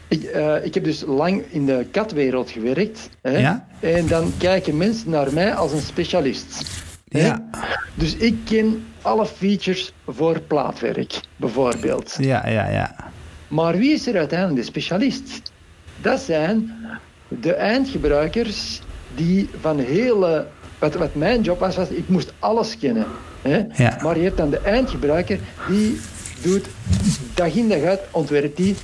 ik, 0.07 0.23
uh, 0.35 0.65
ik 0.65 0.73
heb 0.73 0.83
dus 0.83 1.03
lang 1.07 1.43
in 1.49 1.65
de 1.65 1.85
katwereld 1.91 2.49
gewerkt. 2.49 3.09
Hè? 3.21 3.37
Ja? 3.37 3.67
En 3.79 4.07
dan 4.07 4.33
kijken 4.37 4.77
mensen 4.77 5.09
naar 5.09 5.33
mij 5.33 5.53
als 5.53 5.71
een 5.71 5.81
specialist. 5.81 6.81
Ja. 7.03 7.49
Dus 7.93 8.15
ik 8.15 8.35
ken 8.45 8.85
alle 9.01 9.25
features 9.25 9.93
voor 10.07 10.39
plaatwerk, 10.39 11.19
bijvoorbeeld. 11.35 12.15
Ja, 12.19 12.47
ja, 12.47 12.69
ja. 12.69 12.95
Maar 13.47 13.77
wie 13.77 13.93
is 13.93 14.07
er 14.07 14.17
uiteindelijk 14.17 14.59
de 14.59 14.65
specialist? 14.65 15.41
Dat 16.01 16.19
zijn 16.19 16.71
de 17.27 17.53
eindgebruikers 17.53 18.81
die 19.15 19.49
van 19.59 19.79
hele... 19.79 20.47
Wat, 20.79 20.93
wat 20.93 21.15
mijn 21.15 21.41
job 21.41 21.59
was, 21.59 21.75
was 21.75 21.89
ik 21.89 22.09
moest 22.09 22.33
alles 22.39 22.77
kennen. 22.77 23.05
Hè? 23.41 23.63
Ja. 23.83 23.97
Maar 24.01 24.17
je 24.17 24.23
hebt 24.23 24.37
dan 24.37 24.49
de 24.49 24.59
eindgebruiker 24.59 25.39
die 25.67 25.99
doet 26.41 26.65
dag 27.33 27.53
in 27.53 27.69
dag 27.69 27.81
uit, 27.81 27.99
ontwerpt 28.11 28.57
die 28.57 28.75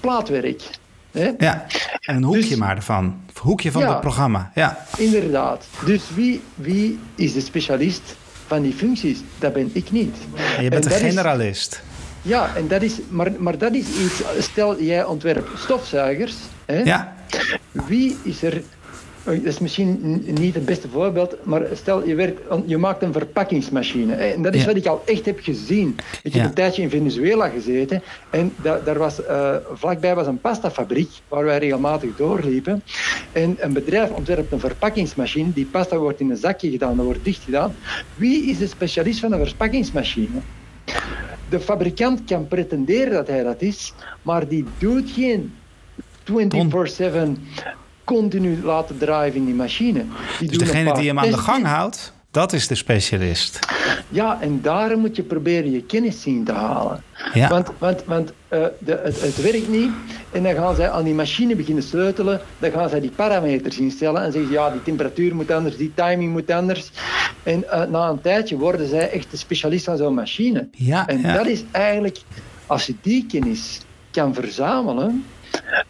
plaatwerk. 0.00 0.62
Hè? 1.10 1.30
Ja, 1.38 1.66
en 2.00 2.16
een 2.16 2.22
hoekje 2.22 2.48
dus, 2.48 2.56
maar 2.56 2.76
ervan. 2.76 3.04
Een 3.04 3.40
hoekje 3.42 3.72
van 3.72 3.82
het 3.82 4.00
programma. 4.00 4.50
Ja, 4.54 4.86
inderdaad. 4.96 5.66
Dus 5.84 6.02
wie, 6.14 6.42
wie 6.54 6.98
is 7.14 7.32
de 7.32 7.40
specialist 7.40 8.16
van 8.46 8.62
die 8.62 8.72
functies? 8.72 9.18
Dat 9.38 9.52
ben 9.52 9.70
ik 9.72 9.90
niet. 9.90 10.16
En 10.56 10.62
je 10.62 10.70
bent 10.70 10.84
een 10.84 10.90
generalist. 10.90 11.82
ja, 12.22 12.56
en 12.56 12.68
dat 12.68 12.82
is, 12.82 12.92
maar, 13.08 13.32
maar 13.38 13.58
dat 13.58 13.72
is 13.72 13.86
iets. 13.86 14.22
Stel, 14.38 14.82
jij 14.82 15.04
ontwerpt 15.04 15.58
stofzuigers. 15.58 16.34
Hè? 16.64 16.78
Ja. 16.78 17.14
Wie 17.72 18.16
is 18.22 18.42
er 18.42 18.62
dat 19.26 19.44
is 19.44 19.58
misschien 19.58 20.22
niet 20.40 20.54
het 20.54 20.64
beste 20.64 20.88
voorbeeld, 20.88 21.36
maar 21.42 21.62
stel 21.72 22.06
je, 22.06 22.14
werkt, 22.14 22.40
je 22.66 22.76
maakt 22.76 23.02
een 23.02 23.12
verpakkingsmachine. 23.12 24.14
En 24.14 24.42
dat 24.42 24.54
is 24.54 24.64
wat 24.64 24.76
ik 24.76 24.86
al 24.86 25.02
echt 25.06 25.26
heb 25.26 25.40
gezien. 25.40 25.96
Ik 26.22 26.32
heb 26.32 26.44
een 26.44 26.54
tijdje 26.54 26.82
in 26.82 26.90
Venezuela 26.90 27.48
gezeten 27.48 28.02
en 28.30 28.52
daar 28.62 28.98
was, 28.98 29.20
uh, 29.20 29.56
vlakbij 29.72 30.14
was 30.14 30.26
een 30.26 30.40
pastafabriek 30.40 31.10
waar 31.28 31.44
wij 31.44 31.58
regelmatig 31.58 32.16
doorliepen. 32.16 32.82
En 33.32 33.56
een 33.58 33.72
bedrijf 33.72 34.10
ontwerpt 34.10 34.52
een 34.52 34.60
verpakkingsmachine. 34.60 35.52
Die 35.52 35.66
pasta 35.66 35.96
wordt 35.96 36.20
in 36.20 36.30
een 36.30 36.36
zakje 36.36 36.70
gedaan, 36.70 36.96
dat 36.96 37.04
wordt 37.04 37.24
dicht 37.24 37.42
gedaan. 37.42 37.74
Wie 38.14 38.44
is 38.44 38.58
de 38.58 38.66
specialist 38.66 39.20
van 39.20 39.32
een 39.32 39.46
verpakkingsmachine? 39.46 40.40
De 41.48 41.60
fabrikant 41.60 42.24
kan 42.24 42.48
pretenderen 42.48 43.12
dat 43.12 43.26
hij 43.26 43.42
dat 43.42 43.62
is, 43.62 43.92
maar 44.22 44.48
die 44.48 44.64
doet 44.78 45.10
geen 45.10 45.54
24-7 46.24 46.32
continu 48.06 48.62
laten 48.62 48.98
draaien 48.98 49.34
in 49.34 49.44
die 49.44 49.54
machine. 49.54 50.04
Die 50.38 50.48
dus 50.48 50.58
degene 50.58 50.94
die 50.94 51.06
hem 51.06 51.18
aan 51.18 51.30
de 51.30 51.38
gang 51.38 51.64
houdt, 51.64 52.12
dat 52.30 52.52
is 52.52 52.66
de 52.66 52.74
specialist. 52.74 53.58
Ja, 54.08 54.38
en 54.40 54.60
daar 54.62 54.98
moet 54.98 55.16
je 55.16 55.22
proberen 55.22 55.70
je 55.70 55.82
kennis 55.82 56.22
zien 56.22 56.44
te 56.44 56.52
halen. 56.52 57.02
Ja. 57.32 57.48
Want, 57.48 57.70
want, 57.78 58.04
want 58.04 58.28
uh, 58.28 58.64
de, 58.78 59.00
het, 59.02 59.20
het, 59.20 59.42
werkt 59.42 59.68
niet. 59.68 59.90
En 60.32 60.42
dan 60.42 60.54
gaan 60.54 60.74
zij 60.74 60.90
aan 60.90 61.04
die 61.04 61.14
machine 61.14 61.56
beginnen 61.56 61.82
sleutelen. 61.82 62.40
Dan 62.58 62.70
gaan 62.70 62.88
zij 62.88 63.00
die 63.00 63.10
parameters 63.10 63.78
instellen. 63.78 64.22
En 64.22 64.32
zeggen 64.32 64.50
ja, 64.50 64.70
die 64.70 64.82
temperatuur 64.82 65.34
moet 65.34 65.50
anders, 65.50 65.76
die 65.76 65.92
timing 65.94 66.32
moet 66.32 66.50
anders. 66.50 66.90
En 67.42 67.64
uh, 67.64 67.84
na 67.84 68.08
een 68.08 68.20
tijdje 68.20 68.56
worden 68.56 68.88
zij 68.88 69.10
echt 69.10 69.30
de 69.30 69.36
specialist 69.36 69.84
van 69.84 69.96
zo'n 69.96 70.14
machine. 70.14 70.68
Ja, 70.70 71.06
en 71.06 71.22
dat 71.22 71.46
is 71.46 71.64
eigenlijk, 71.70 72.18
als 72.66 72.86
je 72.86 72.94
die 73.02 73.26
kennis 73.26 73.80
kan 74.10 74.34
verzamelen 74.34 75.24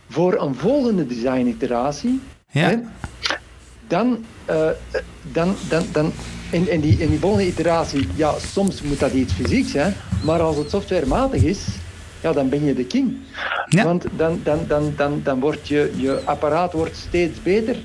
voor 0.08 0.42
een 0.42 0.54
volgende 0.54 1.06
design-iteratie, 1.06 2.20
ja. 2.50 2.82
dan, 3.87 4.25
uh, 4.50 4.68
dan, 5.32 5.54
dan, 5.68 5.85
dan 5.92 6.12
in, 6.50 6.70
in, 6.70 6.80
die, 6.80 6.99
in 6.99 7.11
die 7.11 7.18
volgende 7.18 7.46
iteratie, 7.46 8.08
ja, 8.14 8.35
soms 8.38 8.82
moet 8.82 9.00
dat 9.00 9.12
iets 9.12 9.32
fysiek 9.32 9.68
zijn, 9.68 9.94
maar 10.25 10.40
als 10.40 10.56
het 10.56 10.70
softwarematig 10.70 11.42
is, 11.42 11.66
ja, 12.20 12.32
dan 12.32 12.49
ben 12.49 12.64
je 12.64 12.75
de 12.75 12.85
king. 12.85 13.16
Ja. 13.68 13.85
Want 13.85 14.04
dan, 14.16 14.40
dan, 14.42 14.64
dan, 14.68 14.92
dan, 14.96 15.20
dan 15.25 15.40
wordt 15.40 15.68
je, 15.68 15.92
je 15.96 16.20
apparaat 16.25 16.73
wordt 16.73 16.96
steeds 16.96 17.42
beter. 17.42 17.76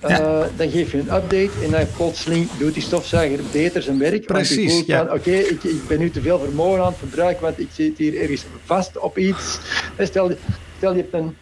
Ja. 0.00 0.20
Uh, 0.20 0.46
dan 0.56 0.70
geef 0.70 0.92
je 0.92 0.98
een 0.98 1.14
update 1.14 1.50
en 1.64 1.70
dan 1.70 1.86
plotseling 1.96 2.48
doet 2.58 2.74
die 2.74 2.82
stofzuiger 2.82 3.40
beter 3.52 3.82
zijn 3.82 3.98
werk. 3.98 4.26
Precies, 4.26 4.86
ja. 4.86 5.02
Oké, 5.02 5.30
ik, 5.30 5.64
ik 5.64 5.86
ben 5.88 5.98
nu 5.98 6.10
te 6.10 6.20
veel 6.20 6.38
vermogen 6.38 6.80
aan 6.80 6.86
het 6.86 6.98
verbruiken, 6.98 7.42
want 7.42 7.58
ik 7.58 7.68
zit 7.72 7.98
hier 7.98 8.20
ergens 8.20 8.44
vast 8.64 8.98
op 8.98 9.18
iets. 9.18 9.58
Stel, 9.98 10.32
stel 10.76 10.94
je 10.94 11.00
hebt 11.00 11.12
een, 11.12 11.36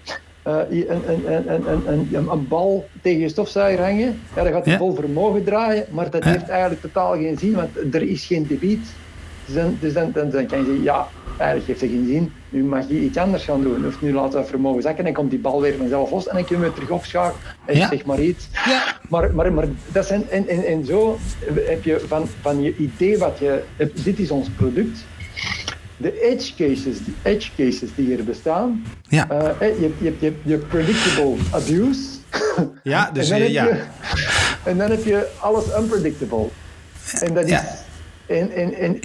uh, 0.46 0.56
een, 0.70 1.08
een, 1.08 1.52
een, 1.52 1.88
een, 2.12 2.28
een, 2.30 2.48
bal 2.48 2.88
tegen 3.02 3.20
je 3.20 3.28
stofzuiger 3.28 3.84
hangen, 3.84 4.20
ja, 4.34 4.42
dan 4.42 4.52
gaat 4.52 4.64
hij 4.64 4.76
vol 4.76 4.94
vermogen 4.94 5.44
draaien, 5.44 5.86
maar 5.90 6.10
dat 6.10 6.24
heeft 6.24 6.48
eigenlijk 6.48 6.80
totaal 6.80 7.12
geen 7.12 7.38
zin, 7.38 7.54
want 7.54 7.94
er 7.94 8.02
is 8.02 8.24
geen 8.24 8.46
debiet. 8.46 8.86
Dus 9.46 9.54
dan, 9.54 9.76
dus 9.80 9.92
dan, 9.92 10.10
dan, 10.12 10.30
dan 10.30 10.46
kan 10.46 10.58
je 10.58 10.64
zeggen, 10.64 10.82
ja, 10.82 11.08
eigenlijk 11.36 11.66
heeft 11.66 11.80
het 11.80 11.90
geen 11.90 12.06
zin, 12.06 12.32
nu 12.48 12.64
mag 12.64 12.88
je 12.88 13.00
iets 13.00 13.16
anders 13.16 13.44
gaan 13.44 13.62
doen. 13.62 13.86
Of 13.86 14.02
nu 14.02 14.12
laten 14.12 14.40
we 14.40 14.46
vermogen 14.46 14.82
zakken 14.82 14.98
en 14.98 15.04
dan 15.04 15.14
komt 15.14 15.30
die 15.30 15.38
bal 15.38 15.60
weer 15.60 15.76
vanzelf 15.76 16.10
los 16.10 16.28
en 16.28 16.34
dan 16.36 16.44
kunnen 16.44 16.68
we 16.68 16.74
terug 16.74 16.90
opschakelen 16.90 17.40
en 17.64 17.76
ja. 17.76 17.88
zeg 17.88 18.04
maar 18.04 18.20
iets. 18.20 18.48
Ja. 18.64 18.96
Maar, 19.08 19.34
maar, 19.34 19.52
maar 19.52 19.66
dat 19.92 20.06
zijn, 20.06 20.30
en, 20.30 20.48
en, 20.48 20.64
en 20.64 20.84
zo 20.84 21.18
heb 21.54 21.84
je 21.84 22.00
van, 22.06 22.26
van 22.40 22.62
je 22.62 22.76
idee 22.76 23.18
wat 23.18 23.38
je, 23.38 23.62
dit 24.04 24.18
is 24.18 24.30
ons 24.30 24.48
product, 24.48 25.04
de 25.96 26.22
edge 26.22 26.54
cases, 26.54 26.98
de 27.04 27.12
edge 27.22 27.50
cases 27.56 27.90
die 27.94 28.16
er 28.16 28.24
bestaan. 28.24 28.84
Ja. 29.08 29.28
Uh, 29.30 29.80
je, 29.80 29.94
je, 29.98 30.14
je, 30.18 30.32
je 30.42 30.56
predictable 30.56 31.36
abuse. 31.50 32.02
Ja, 32.82 33.10
dus 33.12 33.30
en 33.30 33.38
dan, 33.38 33.52
ja. 33.52 33.64
Je, 33.64 33.82
en 34.64 34.78
dan 34.78 34.90
heb 34.90 35.04
je 35.04 35.28
alles 35.40 35.64
unpredictable. 35.78 36.48
En 37.20 37.34
dat 37.34 37.44
is. 37.44 37.50
Ja. 37.50 37.64
En, 38.26 38.50
en, 38.50 38.74
en, 38.74 39.00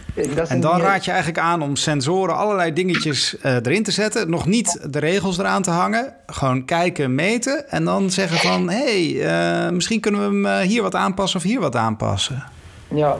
en, 0.48 0.60
dan 0.60 0.79
raad 0.79 1.05
je 1.05 1.12
eigenlijk 1.12 1.41
aan 1.41 1.62
om 1.62 1.75
sensoren, 1.75 2.36
allerlei 2.36 2.74
dingetjes 2.74 3.36
uh, 3.46 3.53
erin 3.53 3.84
te 3.84 3.91
zetten. 3.91 4.29
Nog 4.29 4.46
niet 4.46 4.93
de 4.93 5.00
regels 5.00 5.38
eraan 5.38 5.62
te 5.62 5.72
hangen. 5.72 6.13
Gewoon 6.25 6.65
kijken, 6.65 7.15
meten. 7.15 7.69
En 7.69 7.86
dan 7.86 8.10
zeggen 8.10 8.38
van, 8.38 8.69
hé, 8.69 9.17
hey, 9.19 9.65
uh, 9.65 9.72
misschien 9.72 10.00
kunnen 10.00 10.41
we 10.41 10.50
hem 10.50 10.67
hier 10.67 10.81
wat 10.81 10.96
aanpassen 10.96 11.39
of 11.39 11.46
hier 11.46 11.60
wat 11.60 11.75
aanpassen. 11.75 12.43
Ja, 12.88 13.17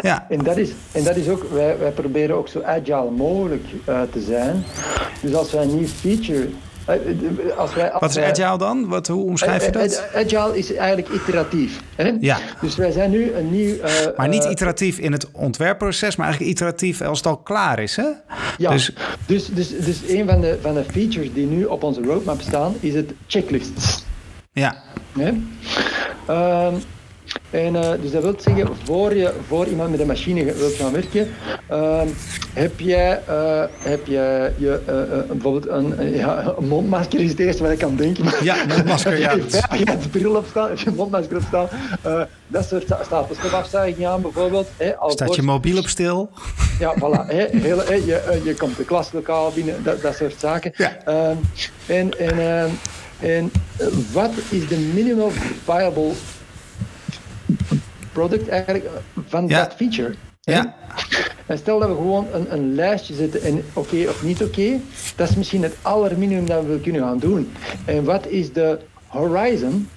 ja. 0.00 0.26
En, 0.28 0.38
dat 0.38 0.56
is, 0.56 0.70
en 0.92 1.04
dat 1.04 1.16
is 1.16 1.28
ook, 1.28 1.46
wij, 1.52 1.78
wij 1.78 1.90
proberen 1.90 2.36
ook 2.36 2.48
zo 2.48 2.62
agile 2.62 3.10
mogelijk 3.10 3.64
uh, 3.88 4.00
te 4.12 4.20
zijn. 4.20 4.64
Dus 5.22 5.34
als 5.34 5.52
wij 5.52 5.62
een 5.62 5.76
nieuw 5.76 5.86
feature 5.86 6.48
eh, 6.84 7.56
als 7.56 7.74
wij, 7.74 7.90
als 7.90 8.00
Wat 8.00 8.10
is 8.10 8.40
agile 8.40 8.58
dan? 8.58 8.88
Wat, 8.88 9.06
hoe 9.06 9.24
omschrijf 9.24 9.64
je 9.64 9.70
dat? 9.70 10.04
Agile 10.14 10.58
is 10.58 10.74
eigenlijk 10.74 11.08
iteratief. 11.08 11.80
Hè? 11.94 12.12
Ja. 12.20 12.38
Dus 12.60 12.76
wij 12.76 12.90
zijn 12.90 13.10
nu 13.10 13.32
een 13.32 13.50
nieuw... 13.50 13.74
Uh, 13.74 13.90
maar 14.16 14.28
niet 14.28 14.44
iteratief 14.44 14.98
in 14.98 15.12
het 15.12 15.30
ontwerpproces, 15.30 16.16
maar 16.16 16.26
eigenlijk 16.26 16.56
iteratief 16.56 17.00
als 17.00 17.18
het 17.18 17.26
al 17.26 17.36
klaar 17.36 17.78
is, 17.78 17.96
hè? 17.96 18.08
Ja, 18.58 18.70
dus, 18.70 18.92
dus, 19.26 19.46
dus, 19.46 19.68
dus 19.78 20.08
een 20.08 20.28
van 20.28 20.40
de, 20.40 20.58
van 20.60 20.74
de 20.74 20.84
features 20.90 21.32
die 21.32 21.46
nu 21.46 21.64
op 21.64 21.82
onze 21.82 22.02
roadmap 22.02 22.40
staan, 22.40 22.74
is 22.80 22.94
het 22.94 23.12
checklists. 23.26 24.04
Ja. 24.52 24.82
Hè? 25.18 25.32
Uh, 26.30 26.72
En 27.50 27.74
uh, 27.74 27.90
dus 28.00 28.10
dat 28.10 28.22
wil 28.22 28.34
zeggen, 28.38 28.68
voor, 28.84 29.14
je, 29.14 29.32
voor 29.46 29.66
iemand 29.66 29.90
met 29.90 30.00
een 30.00 30.06
machine 30.06 30.44
wilt 30.44 30.74
gaan 30.74 30.92
werken, 30.92 31.28
uh, 31.70 32.02
heb 32.52 32.80
jij, 32.80 33.22
uh, 33.28 33.62
heb 33.78 34.06
jij 34.06 34.54
je, 34.56 34.80
bijvoorbeeld 35.28 35.68
een, 35.68 36.14
ja, 36.14 36.54
een 36.58 36.68
mondmasker 36.68 37.20
is 37.20 37.30
het 37.30 37.38
eerste 37.38 37.62
wat 37.62 37.72
ik 37.72 37.78
kan 37.78 37.96
denken. 37.96 38.24
Ja, 38.42 38.64
mondmasker, 38.74 39.18
ja. 39.18 39.32
je 39.32 39.84
hebt 39.84 40.10
bril 40.10 40.34
op 40.34 40.46
staan, 40.50 40.68
heb 40.68 40.78
je 40.78 40.90
mondmasker 40.90 41.36
op 41.36 41.42
staan. 41.46 41.68
dat 42.46 42.68
soort 42.68 42.84
stapels 43.04 43.38
stopafzuiging 43.38 44.06
aan 44.06 44.22
bijvoorbeeld. 44.22 44.68
Hè, 44.76 44.96
al 44.96 45.10
Staat 45.10 45.34
je 45.34 45.42
mobiel 45.42 45.78
op 45.78 45.88
stil? 45.88 46.30
Ja, 46.78 46.94
voilà. 46.94 47.26
Hè, 47.26 47.46
hele, 47.52 47.84
hè, 47.84 47.94
je, 47.94 48.40
je 48.44 48.54
komt 48.58 48.76
de 48.76 48.84
klaslokaal 48.84 49.52
binnen, 49.52 49.82
dat, 49.82 50.02
dat 50.02 50.16
soort 50.16 50.34
zaken. 50.38 50.72
Ja. 50.76 50.96
Ehm, 51.04 51.36
en, 51.86 52.18
en, 52.18 52.38
ehm, 52.38 52.70
en 53.20 53.52
wat 54.12 54.30
is 54.48 54.68
de 54.68 54.76
minimal 54.94 55.30
viable 55.64 56.12
product 58.12 58.48
eigenlijk 58.48 58.86
van 59.26 59.48
dat 59.48 59.74
feature. 59.76 60.14
Ja. 60.40 60.74
En 61.46 61.58
stel 61.58 61.78
dat 61.78 61.88
we 61.88 61.94
gewoon 61.94 62.26
een, 62.32 62.52
een 62.52 62.74
lijstje 62.74 63.14
zetten 63.14 63.42
en 63.42 63.64
oké 63.72 64.08
of 64.08 64.22
niet 64.22 64.42
oké, 64.42 64.80
dat 65.16 65.28
is 65.28 65.36
misschien 65.36 65.62
het 65.62 65.76
allerminimum 65.82 66.46
dat 66.46 66.64
we 66.64 66.80
kunnen 66.80 67.02
gaan 67.02 67.18
doen. 67.18 67.50
En 67.84 68.04
wat 68.04 68.26
is 68.26 68.52
de 68.52 68.78
horizon? 69.06 69.88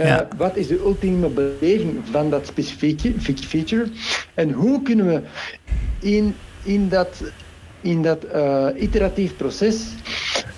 Uh, 0.00 0.18
Wat 0.36 0.56
is 0.56 0.66
de 0.66 0.78
ultieme 0.78 1.28
beleving 1.28 1.98
van 2.10 2.30
dat 2.30 2.46
specifieke 2.46 3.12
feature? 3.34 3.86
En 4.34 4.52
hoe 4.52 4.82
kunnen 4.82 5.06
we 5.06 5.22
in, 5.98 6.34
in 6.62 6.88
dat, 6.88 7.22
in 7.80 8.02
dat 8.02 8.24
uh, 8.34 8.66
iteratief 8.76 9.36
proces 9.36 9.86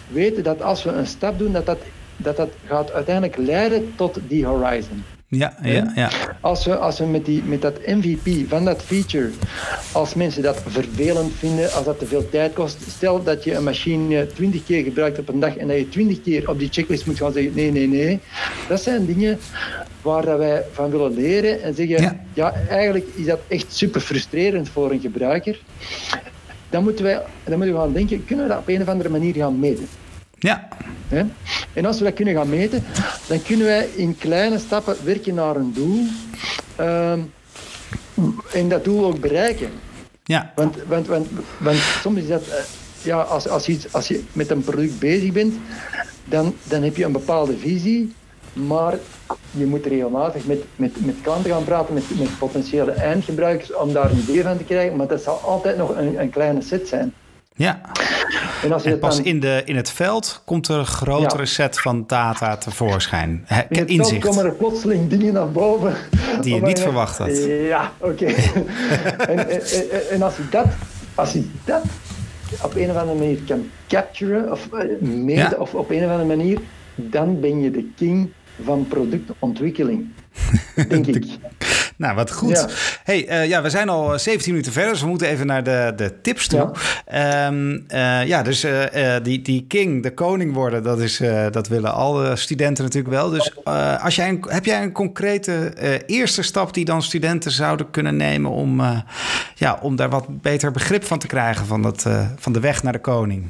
weten 0.09 0.43
dat 0.43 0.63
als 0.63 0.85
we 0.85 0.91
een 0.91 1.07
stap 1.07 1.39
doen, 1.39 1.53
dat 1.53 1.67
dat, 1.67 1.79
dat, 2.17 2.37
dat 2.37 2.51
gaat 2.67 2.93
uiteindelijk 2.93 3.37
leiden 3.37 3.93
tot 3.97 4.19
die 4.29 4.47
horizon? 4.47 5.05
Ja, 5.29 5.57
ja, 5.63 5.93
ja. 5.95 6.11
Als 6.41 6.65
we, 6.65 6.77
als 6.77 6.99
we 6.99 7.05
met, 7.05 7.25
die, 7.25 7.43
met 7.43 7.63
dat 7.63 7.87
MVP 7.87 8.49
van 8.49 8.65
dat 8.65 8.83
feature, 8.83 9.31
als 9.93 10.15
mensen 10.15 10.43
dat 10.43 10.63
vervelend 10.67 11.33
vinden, 11.35 11.73
als 11.73 11.85
dat 11.85 11.99
te 11.99 12.07
veel 12.07 12.29
tijd 12.29 12.53
kost, 12.53 12.79
stel 12.89 13.23
dat 13.23 13.45
je 13.45 13.55
een 13.55 13.65
machine 13.65 14.27
20 14.27 14.65
keer 14.65 14.85
gebruikt 14.85 15.19
op 15.19 15.29
een 15.29 15.41
dag 15.41 15.57
en 15.57 15.69
dat 15.69 15.77
je 15.77 15.89
20 15.89 16.23
keer 16.23 16.51
op 16.51 16.59
die 16.59 16.69
checklist 16.73 17.07
moet 17.07 17.19
gaan 17.19 17.33
zeggen: 17.33 17.55
nee, 17.55 17.71
nee, 17.71 17.89
nee. 17.89 18.21
Dat 18.69 18.81
zijn 18.83 19.07
dingen 19.07 19.39
waar 20.03 20.39
wij 20.39 20.65
van 20.73 20.91
willen 20.91 21.15
leren 21.15 21.63
en 21.63 21.75
zeggen: 21.75 22.03
ja, 22.03 22.17
ja 22.35 22.55
eigenlijk 22.69 23.07
is 23.15 23.27
dat 23.27 23.41
echt 23.49 23.67
super 23.75 24.01
frustrerend 24.01 24.69
voor 24.69 24.91
een 24.91 25.01
gebruiker. 25.01 25.61
Dan 26.71 26.83
moeten, 26.83 27.05
wij, 27.05 27.23
dan 27.45 27.57
moeten 27.57 27.75
we 27.75 27.81
gaan 27.81 27.93
denken: 27.93 28.25
kunnen 28.25 28.45
we 28.45 28.51
dat 28.51 28.61
op 28.61 28.69
een 28.69 28.83
of 28.83 28.89
andere 28.89 29.09
manier 29.09 29.35
gaan 29.35 29.59
meten? 29.59 29.89
Ja. 30.39 30.69
En 31.73 31.87
als 31.87 31.99
we 31.99 32.05
dat 32.05 32.15
kunnen 32.15 32.35
gaan 32.35 32.49
meten, 32.49 32.85
dan 33.27 33.43
kunnen 33.43 33.67
wij 33.67 33.89
in 33.95 34.17
kleine 34.19 34.59
stappen 34.59 34.97
werken 35.05 35.35
naar 35.35 35.57
een 35.57 35.73
doel. 35.73 36.07
Ehm, 36.77 37.21
en 38.53 38.69
dat 38.69 38.85
doel 38.85 39.05
ook 39.05 39.21
bereiken. 39.21 39.71
Ja. 40.25 40.53
Want, 40.55 40.77
want, 40.87 41.07
want, 41.07 41.29
want 41.59 41.77
soms 41.77 42.19
is 42.19 42.29
dat, 42.29 42.49
eh, 42.49 42.55
ja, 43.03 43.21
als, 43.21 43.49
als, 43.49 43.67
je, 43.67 43.79
als 43.91 44.09
je 44.09 44.25
met 44.33 44.51
een 44.51 44.65
product 44.65 44.99
bezig 44.99 45.33
bent, 45.33 45.55
dan, 46.25 46.55
dan 46.63 46.83
heb 46.83 46.97
je 46.97 47.05
een 47.05 47.13
bepaalde 47.13 47.57
visie, 47.57 48.15
maar 48.53 48.95
je 49.51 49.67
moet 49.67 49.87
regelmatig 49.87 50.47
met, 50.47 50.65
met, 50.77 51.07
met 51.07 51.15
klanten 51.23 51.51
gaan 51.51 51.65
praten, 51.65 51.95
met, 51.95 52.19
met 52.19 52.39
potentiële 52.39 52.91
eindgebruikers, 52.91 53.75
om 53.75 53.93
daar 53.93 54.11
een 54.11 54.19
idee 54.19 54.43
van 54.43 54.57
te 54.57 54.65
krijgen, 54.65 54.97
maar 54.97 55.07
dat 55.07 55.23
zal 55.23 55.41
altijd 55.41 55.77
nog 55.77 55.97
een, 55.97 56.21
een 56.21 56.31
kleine 56.31 56.63
set 56.63 56.89
zijn. 56.89 57.15
Ja. 57.57 57.81
En, 58.63 58.73
als 58.73 58.83
je 58.83 58.91
en 58.91 58.99
pas 58.99 59.21
in, 59.21 59.41
de, 59.41 59.63
in 59.65 59.77
het 59.77 59.91
veld 59.91 60.43
komt 60.45 60.69
er 60.69 60.79
een 60.79 60.87
grotere 60.87 61.47
set 61.47 61.81
van 61.81 62.05
data 62.07 62.57
tevoorschijn. 62.57 63.45
He, 63.47 63.63
in 63.69 63.79
het 63.79 63.89
inzicht. 63.89 64.11
veld 64.11 64.35
komen 64.35 64.45
er 64.45 64.53
plotseling 64.53 65.09
dingen 65.09 65.33
naar 65.33 65.51
boven. 65.51 65.95
Die 66.41 66.55
je 66.55 66.61
niet 66.61 66.81
verwacht 66.81 67.19
had. 67.19 67.45
Ja, 67.47 67.93
oké. 67.99 68.25
en, 69.29 69.49
en, 69.49 69.61
en, 70.11 70.23
als 70.23 70.37
je 70.37 70.49
dat, 70.51 70.67
als 71.15 71.33
je 71.33 71.49
dat 71.65 71.83
op 72.63 72.75
een 72.75 72.91
of 72.91 72.97
andere 72.97 73.19
manier 73.19 73.39
kan 73.47 73.71
capturen 73.89 74.53
of 74.53 74.69
eh, 74.73 75.01
meten 75.01 75.61
of 75.61 75.75
op 75.75 75.91
een 75.91 76.05
of 76.05 76.11
andere 76.11 76.37
manier, 76.37 76.61
dan 76.95 77.41
ben 77.41 77.61
je 77.61 77.71
de 77.71 77.89
king 77.97 78.33
van 78.65 78.87
productontwikkeling. 78.89 80.07
Denk 80.89 81.07
ik. 81.07 81.25
Nou, 82.07 82.15
wat 82.15 82.33
goed. 82.33 82.67
Hey, 83.05 83.29
uh, 83.29 83.49
ja, 83.49 83.63
we 83.63 83.71
zijn 83.71 83.89
al 83.89 84.19
17 84.19 84.39
eh, 84.41 84.47
minuten 84.47 84.73
verder, 84.73 84.93
dus 84.93 85.01
we 85.01 85.09
moeten 85.09 85.29
even 85.29 85.47
naar 85.47 85.63
de, 85.63 85.93
de 85.97 86.21
tips 86.21 86.47
toe. 86.47 86.71
Ja, 87.11 87.47
um, 87.47 87.85
uh, 87.89 88.27
ja 88.27 88.43
dus 88.43 88.65
uh, 88.65 88.83
die, 89.23 89.43
die 89.43 89.65
king, 89.69 90.03
de 90.03 90.15
koning 90.15 90.53
worden, 90.53 90.83
dat, 90.83 91.01
is, 91.01 91.23
dat 91.51 91.69
willen 91.69 91.95
alle 91.95 92.37
studenten 92.37 92.85
natuurlijk 92.85 93.15
wel. 93.15 93.31
Dus 93.31 93.65
als 94.03 94.17
jij 94.17 94.29
een, 94.29 94.45
heb 94.49 94.65
jij 94.65 94.83
een 94.83 94.93
concrete 94.93 95.73
eerste 96.07 96.43
stap 96.43 96.75
die 96.75 96.85
dan 96.85 97.03
studenten 97.03 97.51
zouden 97.51 97.91
kunnen 97.91 98.17
nemen 98.17 98.51
om, 98.51 98.83
ja, 99.55 99.79
om 99.83 99.97
daar 99.97 100.11
wat 100.11 100.41
beter 100.41 100.71
begrip 100.71 101.05
van 101.05 101.19
te 101.19 101.27
krijgen 101.27 101.67
van, 101.67 101.83
dat, 101.83 102.07
van 102.37 102.53
de 102.53 102.61
weg 102.61 102.83
naar 102.83 102.93
de 102.93 102.99
koning? 102.99 103.47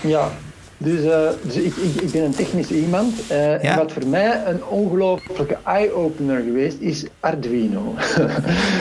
Ja, 0.00 0.30
dus, 0.78 1.00
uh, 1.04 1.28
dus 1.42 1.54
ik, 1.54 1.76
ik, 1.76 2.00
ik, 2.00 2.10
ben 2.10 2.22
een 2.22 2.34
technisch 2.34 2.70
iemand. 2.70 3.14
Uh, 3.30 3.64
En 3.64 3.76
wat 3.76 3.92
voor 3.92 4.06
mij 4.06 4.42
een 4.46 4.64
ongelooflijke 4.64 5.56
eye-opener 5.64 6.42
geweest 6.42 6.76
is 6.80 7.06
Arduino. 7.20 7.94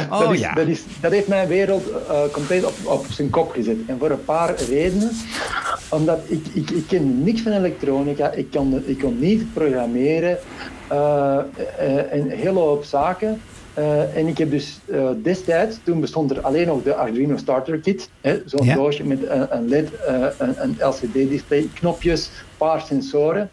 Oh, 0.10 0.19
dat, 0.19 0.34
is, 0.34 0.39
ja. 0.39 0.53
dat, 0.53 0.67
is, 0.67 0.84
dat 1.01 1.12
heeft 1.12 1.27
mijn 1.27 1.47
wereld 1.47 1.89
uh, 1.89 2.19
compleet 2.31 2.65
op, 2.65 2.73
op 2.84 3.05
zijn 3.10 3.29
kop 3.29 3.51
gezet. 3.51 3.77
En 3.88 3.97
voor 3.99 4.10
een 4.10 4.25
paar 4.25 4.55
redenen. 4.69 5.12
Omdat 5.89 6.19
ik, 6.27 6.45
ik, 6.53 6.69
ik 6.69 6.88
ken 6.88 7.23
niks 7.23 7.41
van 7.41 7.51
elektronica, 7.51 8.31
ik 8.31 8.51
kon, 8.51 8.84
ik 8.86 8.99
kon 8.99 9.19
niet 9.19 9.53
programmeren 9.53 10.38
en 11.77 12.10
een 12.12 12.29
hele 12.29 12.60
hoop 12.60 12.84
zaken. 12.84 13.41
Uh, 13.79 14.17
en 14.17 14.27
ik 14.27 14.38
heb 14.38 14.49
dus 14.49 14.79
uh, 14.85 15.09
destijds, 15.23 15.77
toen 15.83 15.99
bestond 15.99 16.31
er 16.31 16.41
alleen 16.41 16.67
nog 16.67 16.83
de 16.83 16.95
Arduino 16.95 17.38
Starter 17.38 17.77
Kit, 17.77 18.09
zo'n 18.45 18.65
ja. 18.65 18.75
doosje 18.75 19.03
met 19.03 19.27
een, 19.27 19.55
een 19.55 19.67
LED, 19.67 19.89
uh, 20.09 20.25
een, 20.38 20.63
een 20.63 20.75
LCD-display, 20.79 21.69
knopjes, 21.73 22.29
paar 22.57 22.81
sensoren. 22.81 23.49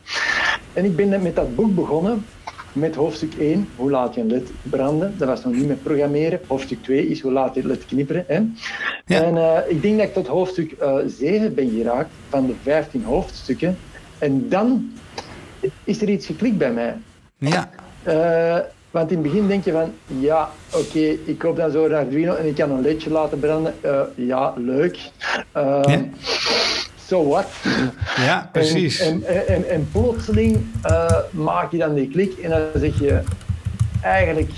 En 0.73 0.85
ik 0.85 0.97
ben 0.97 1.23
met 1.23 1.37
dat 1.37 1.55
boek 1.55 1.75
begonnen 1.75 2.25
met 2.73 2.95
hoofdstuk 2.95 3.35
1, 3.35 3.69
hoe 3.77 3.91
laat 3.91 4.15
je 4.15 4.21
een 4.21 4.27
LED 4.27 4.51
branden. 4.63 5.15
Dat 5.19 5.29
was 5.29 5.45
nog 5.45 5.55
niet 5.55 5.69
met 5.69 5.83
programmeren. 5.83 6.41
Hoofdstuk 6.47 6.83
2 6.83 7.09
is 7.09 7.21
hoe 7.21 7.33
laat 7.33 7.55
je 7.55 7.67
LED 7.67 7.87
knipperen. 7.87 8.25
Hè? 8.27 8.41
Ja. 9.07 9.23
En 9.23 9.65
ik 9.69 9.83
denk 9.83 9.99
dat 9.99 10.07
ik 10.07 10.15
tot 10.15 10.27
hoofdstuk 10.27 10.77
7 11.07 11.55
ben 11.55 11.71
geraakt 11.71 12.11
van 12.29 12.47
de 12.47 12.55
15 12.63 13.05
hoofdstukken. 13.05 13.79
En 14.19 14.49
dan 14.49 14.93
is 15.85 16.03
er 16.03 16.09
iets 16.09 16.27
geklikt 16.27 16.59
bij 16.59 16.73
mij. 16.73 16.97
Ja. 17.39 17.71
Want 18.93 19.11
in 19.11 19.19
het 19.19 19.27
begin 19.27 19.49
denk 19.49 19.65
je 19.65 19.73
van, 19.73 19.93
ja, 20.07 20.51
oké, 20.75 20.99
ik 21.25 21.39
koop 21.39 21.57
dan 21.57 21.71
zo'n 21.71 21.95
Arduino 21.95 22.35
en 22.35 22.47
ik 22.47 22.55
kan 22.55 22.71
een 22.71 22.81
ledje 22.81 23.11
laten 23.11 23.39
branden. 23.39 23.75
Uh, 23.85 24.01
ja, 24.15 24.55
leuk. 24.57 24.99
Uh, 25.57 25.81
ja. 25.83 26.01
So 27.07 27.29
what? 27.29 27.47
Ja, 28.17 28.49
precies. 28.53 29.01
En, 29.01 29.25
en, 29.25 29.47
en, 29.47 29.69
en 29.69 29.89
plotseling 29.93 30.67
uh, 30.87 31.19
maak 31.31 31.73
je 31.73 31.79
dan 31.79 31.95
die 31.95 32.09
klik 32.09 32.39
en 32.39 32.51
dan 32.51 32.61
zeg 32.75 32.99
je, 32.99 33.21
eigenlijk 34.03 34.51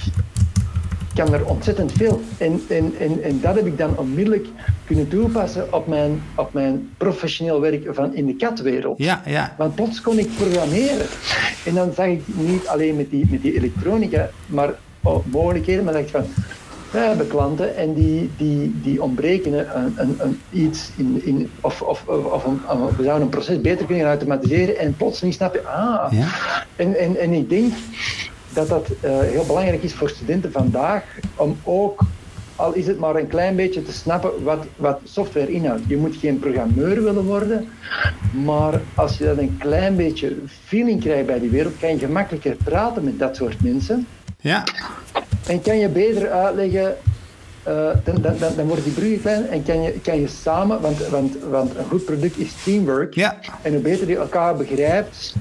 kan 1.14 1.32
er 1.32 1.46
ontzettend 1.46 1.92
veel. 1.92 2.20
En, 2.38 2.62
en, 2.68 2.94
en, 2.98 3.22
en 3.22 3.40
dat 3.40 3.54
heb 3.54 3.66
ik 3.66 3.78
dan 3.78 3.98
onmiddellijk 3.98 4.46
kunnen 4.84 5.08
toepassen 5.08 5.72
op 5.72 5.86
mijn, 5.86 6.22
op 6.34 6.52
mijn 6.52 6.90
professioneel 6.96 7.60
werk 7.60 7.88
van 7.90 8.14
in 8.14 8.26
de 8.26 8.36
katwereld. 8.36 8.98
Ja, 8.98 9.22
ja. 9.26 9.54
Want 9.58 9.74
plots 9.74 10.00
kon 10.00 10.18
ik 10.18 10.28
programmeren. 10.36 11.06
En 11.64 11.74
dan 11.74 11.92
zag 11.92 12.06
ik 12.06 12.22
niet 12.26 12.66
alleen 12.66 12.96
met 12.96 13.10
die, 13.10 13.26
met 13.30 13.42
die 13.42 13.54
elektronica, 13.56 14.30
maar 14.46 14.74
oh, 15.02 15.26
mogelijkheden, 15.26 15.84
maar 15.84 15.92
dacht 15.92 16.04
ik 16.04 16.10
van, 16.10 16.24
we 16.90 17.00
hebben 17.00 17.28
klanten 17.28 17.76
en 17.76 17.94
die, 17.94 18.30
die, 18.36 18.74
die 18.82 19.02
ontbreken 19.02 19.76
een, 19.78 19.94
een, 19.96 20.16
een 20.18 20.40
iets 20.50 20.90
in, 20.96 21.20
in, 21.24 21.50
of, 21.60 21.82
of, 21.82 22.06
of 22.06 22.44
een, 22.44 22.60
we 22.96 23.02
zouden 23.02 23.22
een 23.22 23.28
proces 23.28 23.60
beter 23.60 23.86
kunnen 23.86 24.06
automatiseren 24.06 24.78
en 24.78 24.96
plotseling 24.96 25.34
snap 25.34 25.54
je, 25.54 25.66
ah, 25.66 26.12
ja. 26.12 26.26
en, 26.76 26.98
en, 26.98 27.16
en 27.16 27.32
ik 27.32 27.48
denk 27.48 27.72
dat 28.54 28.68
dat 28.68 28.88
uh, 28.88 29.18
heel 29.20 29.46
belangrijk 29.46 29.82
is 29.82 29.94
voor 29.94 30.08
studenten 30.08 30.52
vandaag 30.52 31.04
om 31.36 31.56
ook 31.62 32.00
al 32.56 32.72
is 32.72 32.86
het 32.86 32.98
maar 32.98 33.16
een 33.16 33.26
klein 33.26 33.56
beetje 33.56 33.82
te 33.82 33.92
snappen 33.92 34.42
wat, 34.42 34.66
wat 34.76 35.00
software 35.04 35.52
inhoudt. 35.52 35.82
Je 35.86 35.96
moet 35.96 36.16
geen 36.16 36.38
programmeur 36.38 37.02
willen 37.02 37.24
worden, 37.24 37.68
maar 38.44 38.80
als 38.94 39.18
je 39.18 39.24
dat 39.24 39.38
een 39.38 39.56
klein 39.58 39.96
beetje 39.96 40.36
feeling 40.64 41.00
krijgt 41.00 41.26
bij 41.26 41.38
die 41.38 41.50
wereld, 41.50 41.78
kan 41.78 41.90
je 41.90 41.98
gemakkelijker 41.98 42.56
praten 42.64 43.04
met 43.04 43.18
dat 43.18 43.36
soort 43.36 43.62
mensen. 43.62 44.06
Ja. 44.40 44.64
En 45.46 45.62
kan 45.62 45.78
je 45.78 45.88
beter 45.88 46.30
uitleggen, 46.30 46.96
uh, 47.68 47.90
dan, 48.04 48.22
dan, 48.22 48.34
dan, 48.38 48.52
dan 48.56 48.66
worden 48.66 48.84
die 48.84 48.92
bruggen 48.92 49.20
klein 49.20 49.48
en 49.48 49.62
kan 49.62 49.82
je, 49.82 49.92
kan 49.92 50.20
je 50.20 50.28
samen, 50.28 50.80
want, 50.80 51.08
want, 51.08 51.36
want 51.50 51.76
een 51.76 51.84
goed 51.84 52.04
product 52.04 52.38
is 52.38 52.52
teamwork. 52.64 53.14
Ja. 53.14 53.38
En 53.62 53.72
hoe 53.72 53.82
beter 53.82 54.08
je 54.08 54.16
elkaar 54.16 54.56
begrijpt, 54.56 55.34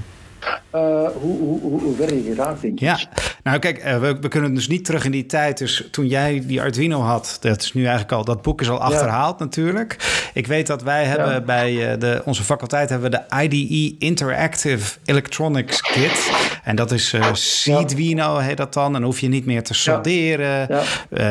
uh, 0.74 1.08
hoe, 1.20 1.38
hoe, 1.38 1.80
hoe, 1.80 1.96
ver 1.96 2.14
je 2.14 2.22
geraakt, 2.22 2.60
denk 2.60 2.72
ik. 2.72 2.80
Ja, 2.80 2.98
Nou, 3.42 3.58
kijk, 3.58 3.84
uh, 3.84 3.98
we, 3.98 4.16
we, 4.20 4.28
kunnen 4.28 4.54
dus 4.54 4.68
niet 4.68 4.84
terug 4.84 5.04
in 5.04 5.10
die 5.10 5.26
tijd. 5.26 5.58
Dus 5.58 5.88
toen 5.90 6.06
jij 6.06 6.42
die 6.46 6.60
Arduino 6.60 7.00
had, 7.00 7.36
dat 7.40 7.62
is 7.62 7.72
nu 7.72 7.82
eigenlijk 7.82 8.12
al, 8.12 8.24
dat 8.24 8.42
boek 8.42 8.60
is 8.60 8.70
al 8.70 8.80
achterhaald 8.80 9.38
natuurlijk. 9.38 9.96
Ik 10.34 10.46
weet 10.46 10.66
dat 10.66 10.82
wij 10.82 11.04
hebben 11.04 11.44
bij 11.44 11.98
de, 11.98 12.22
onze 12.24 12.42
faculteit 12.42 12.90
hebben 12.90 13.10
we 13.10 13.16
de 13.16 13.42
IDE 13.42 13.96
Interactive 13.98 14.98
Electronics 15.04 15.80
Kit. 15.80 16.32
En 16.64 16.76
dat 16.76 16.90
is 16.90 17.12
uh, 17.12 17.32
Seedwino 17.32 18.36
heet 18.36 18.56
dat 18.56 18.72
dan. 18.74 18.86
En 18.86 18.92
dan 18.92 19.02
hoef 19.02 19.20
je 19.20 19.28
niet 19.28 19.46
meer 19.46 19.62
te 19.62 19.74
solderen. 19.74 20.68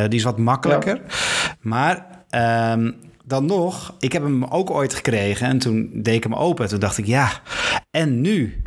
die 0.09 0.19
is 0.19 0.23
wat 0.23 0.37
makkelijker. 0.37 1.01
Maar 1.61 2.13
Ehm, 2.33 2.91
dan 3.33 3.45
nog, 3.45 3.95
ik 3.99 4.13
heb 4.13 4.23
hem 4.23 4.43
ook 4.43 4.71
ooit 4.71 4.93
gekregen 4.93 5.47
en 5.47 5.57
toen 5.57 5.89
deed 5.93 6.15
ik 6.15 6.23
hem 6.23 6.35
open. 6.35 6.67
Toen 6.67 6.79
dacht 6.79 6.97
ik, 6.97 7.05
ja, 7.05 7.29
en 7.91 8.21
nu? 8.21 8.61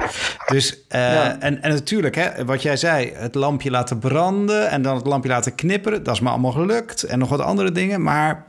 Dus, 0.46 0.79
uh, 0.94 1.44
en, 1.44 1.62
en 1.62 1.70
natuurlijk, 1.70 2.14
hè, 2.14 2.44
wat 2.44 2.62
jij 2.62 2.76
zei, 2.76 3.12
het 3.14 3.35
lampje 3.35 3.70
laten 3.70 3.98
branden 3.98 4.70
en 4.70 4.83
dan 4.83 4.96
het 4.96 5.07
lampje 5.07 5.31
laten 5.31 5.55
knipperen, 5.55 6.02
dat 6.02 6.14
is 6.14 6.20
me 6.20 6.29
allemaal 6.29 6.52
gelukt. 6.52 7.02
En 7.02 7.18
nog 7.18 7.29
wat 7.29 7.40
andere 7.40 7.72
dingen, 7.72 8.02
maar 8.02 8.44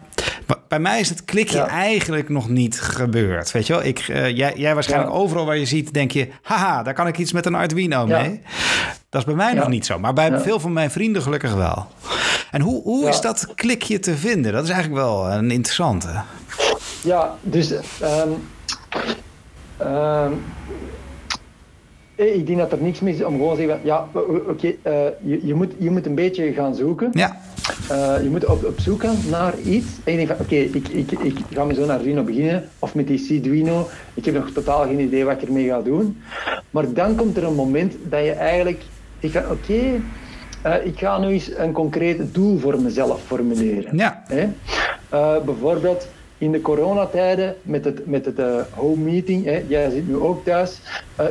bij 0.67 0.79
mij 0.79 0.99
is 0.99 1.09
het 1.09 1.25
klikje 1.25 1.61
eigenlijk 1.61 2.29
nog 2.29 2.49
niet 2.49 2.81
gebeurd. 2.81 3.51
Weet 3.51 3.67
je 3.67 3.73
wel, 3.73 3.83
ik, 3.83 4.07
uh, 4.07 4.37
jij, 4.37 4.53
jij 4.55 4.73
waarschijnlijk 4.73 5.13
overal 5.13 5.45
waar 5.45 5.57
je 5.57 5.65
ziet, 5.65 5.93
denk 5.93 6.11
je, 6.11 6.27
haha, 6.41 6.83
daar 6.83 6.93
kan 6.93 7.07
ik 7.07 7.17
iets 7.17 7.31
met 7.31 7.45
een 7.45 7.55
Arduino 7.55 8.05
mee. 8.05 8.41
Dat 9.09 9.21
is 9.21 9.27
bij 9.27 9.35
mij 9.35 9.53
nog 9.53 9.67
niet 9.67 9.85
zo, 9.85 9.99
maar 9.99 10.13
bij 10.13 10.39
veel 10.39 10.59
van 10.59 10.73
mijn 10.73 10.91
vrienden 10.91 11.21
gelukkig 11.21 11.53
wel. 11.53 11.87
En 12.51 12.61
hoe, 12.61 12.81
hoe 12.81 13.09
is 13.09 13.21
dat 13.21 13.47
klikje 13.55 13.99
te 13.99 14.17
vinden? 14.17 14.53
Dat 14.53 14.63
is 14.63 14.69
eigenlijk 14.69 15.01
wel 15.01 15.31
een 15.31 15.51
interessante. 15.51 16.21
Ja, 17.03 17.35
dus 17.41 17.71
um, 17.71 18.47
um, 19.81 20.43
ik 22.15 22.47
denk 22.47 22.57
dat 22.57 22.71
er 22.71 22.81
niks 22.81 22.99
mis 22.99 23.15
is 23.15 23.23
om 23.23 23.33
gewoon 23.33 23.55
te 23.55 23.61
zeggen: 23.61 23.79
ja, 23.83 24.07
oké, 24.47 24.67
uh, 24.67 24.73
je, 25.23 25.39
je, 25.43 25.53
moet, 25.53 25.71
je 25.77 25.91
moet 25.91 26.05
een 26.05 26.15
beetje 26.15 26.53
gaan 26.53 26.75
zoeken. 26.75 27.09
Ja. 27.13 27.37
Uh, 27.91 28.23
je 28.23 28.29
moet 28.29 28.45
op, 28.45 28.65
op 28.65 28.79
zoek 28.79 29.01
gaan 29.01 29.15
naar 29.29 29.59
iets. 29.59 29.87
En 30.03 30.11
je 30.11 30.17
denkt 30.17 30.31
van, 30.35 30.45
oké, 30.45 30.55
ik, 30.55 30.87
ik, 30.87 31.11
ik 31.11 31.37
ga 31.49 31.63
met 31.63 31.75
zo'n 31.75 31.89
Arduino 31.89 32.23
beginnen. 32.23 32.69
Of 32.79 32.95
met 32.95 33.07
die 33.07 33.37
Arduino. 33.37 33.87
Ik 34.13 34.25
heb 34.25 34.33
nog 34.33 34.51
totaal 34.51 34.83
geen 34.83 34.99
idee 34.99 35.25
wat 35.25 35.41
ik 35.41 35.47
ermee 35.47 35.67
ga 35.67 35.81
doen. 35.81 36.21
Maar 36.69 36.93
dan 36.93 37.15
komt 37.15 37.37
er 37.37 37.43
een 37.43 37.55
moment 37.55 37.95
dat 38.09 38.23
je 38.23 38.31
eigenlijk... 38.31 38.81
Ik 39.19 39.31
ga, 39.31 39.43
oké, 39.51 40.01
uh, 40.65 40.85
ik 40.85 40.99
ga 40.99 41.17
nu 41.17 41.27
eens 41.27 41.57
een 41.57 41.71
concreet 41.71 42.33
doel 42.33 42.59
voor 42.59 42.81
mezelf 42.81 43.21
formuleren. 43.25 43.97
Ja. 43.97 44.23
Uh, 44.29 45.37
bijvoorbeeld 45.45 46.07
in 46.37 46.51
de 46.51 46.61
coronatijden 46.61 47.55
met 47.61 47.85
het, 47.85 48.07
met 48.07 48.25
het 48.25 48.39
uh, 48.39 48.61
home 48.71 49.03
meeting. 49.03 49.45
Jij 49.67 49.89
zit 49.89 50.07
nu 50.07 50.15
ook 50.15 50.45
thuis. 50.45 50.81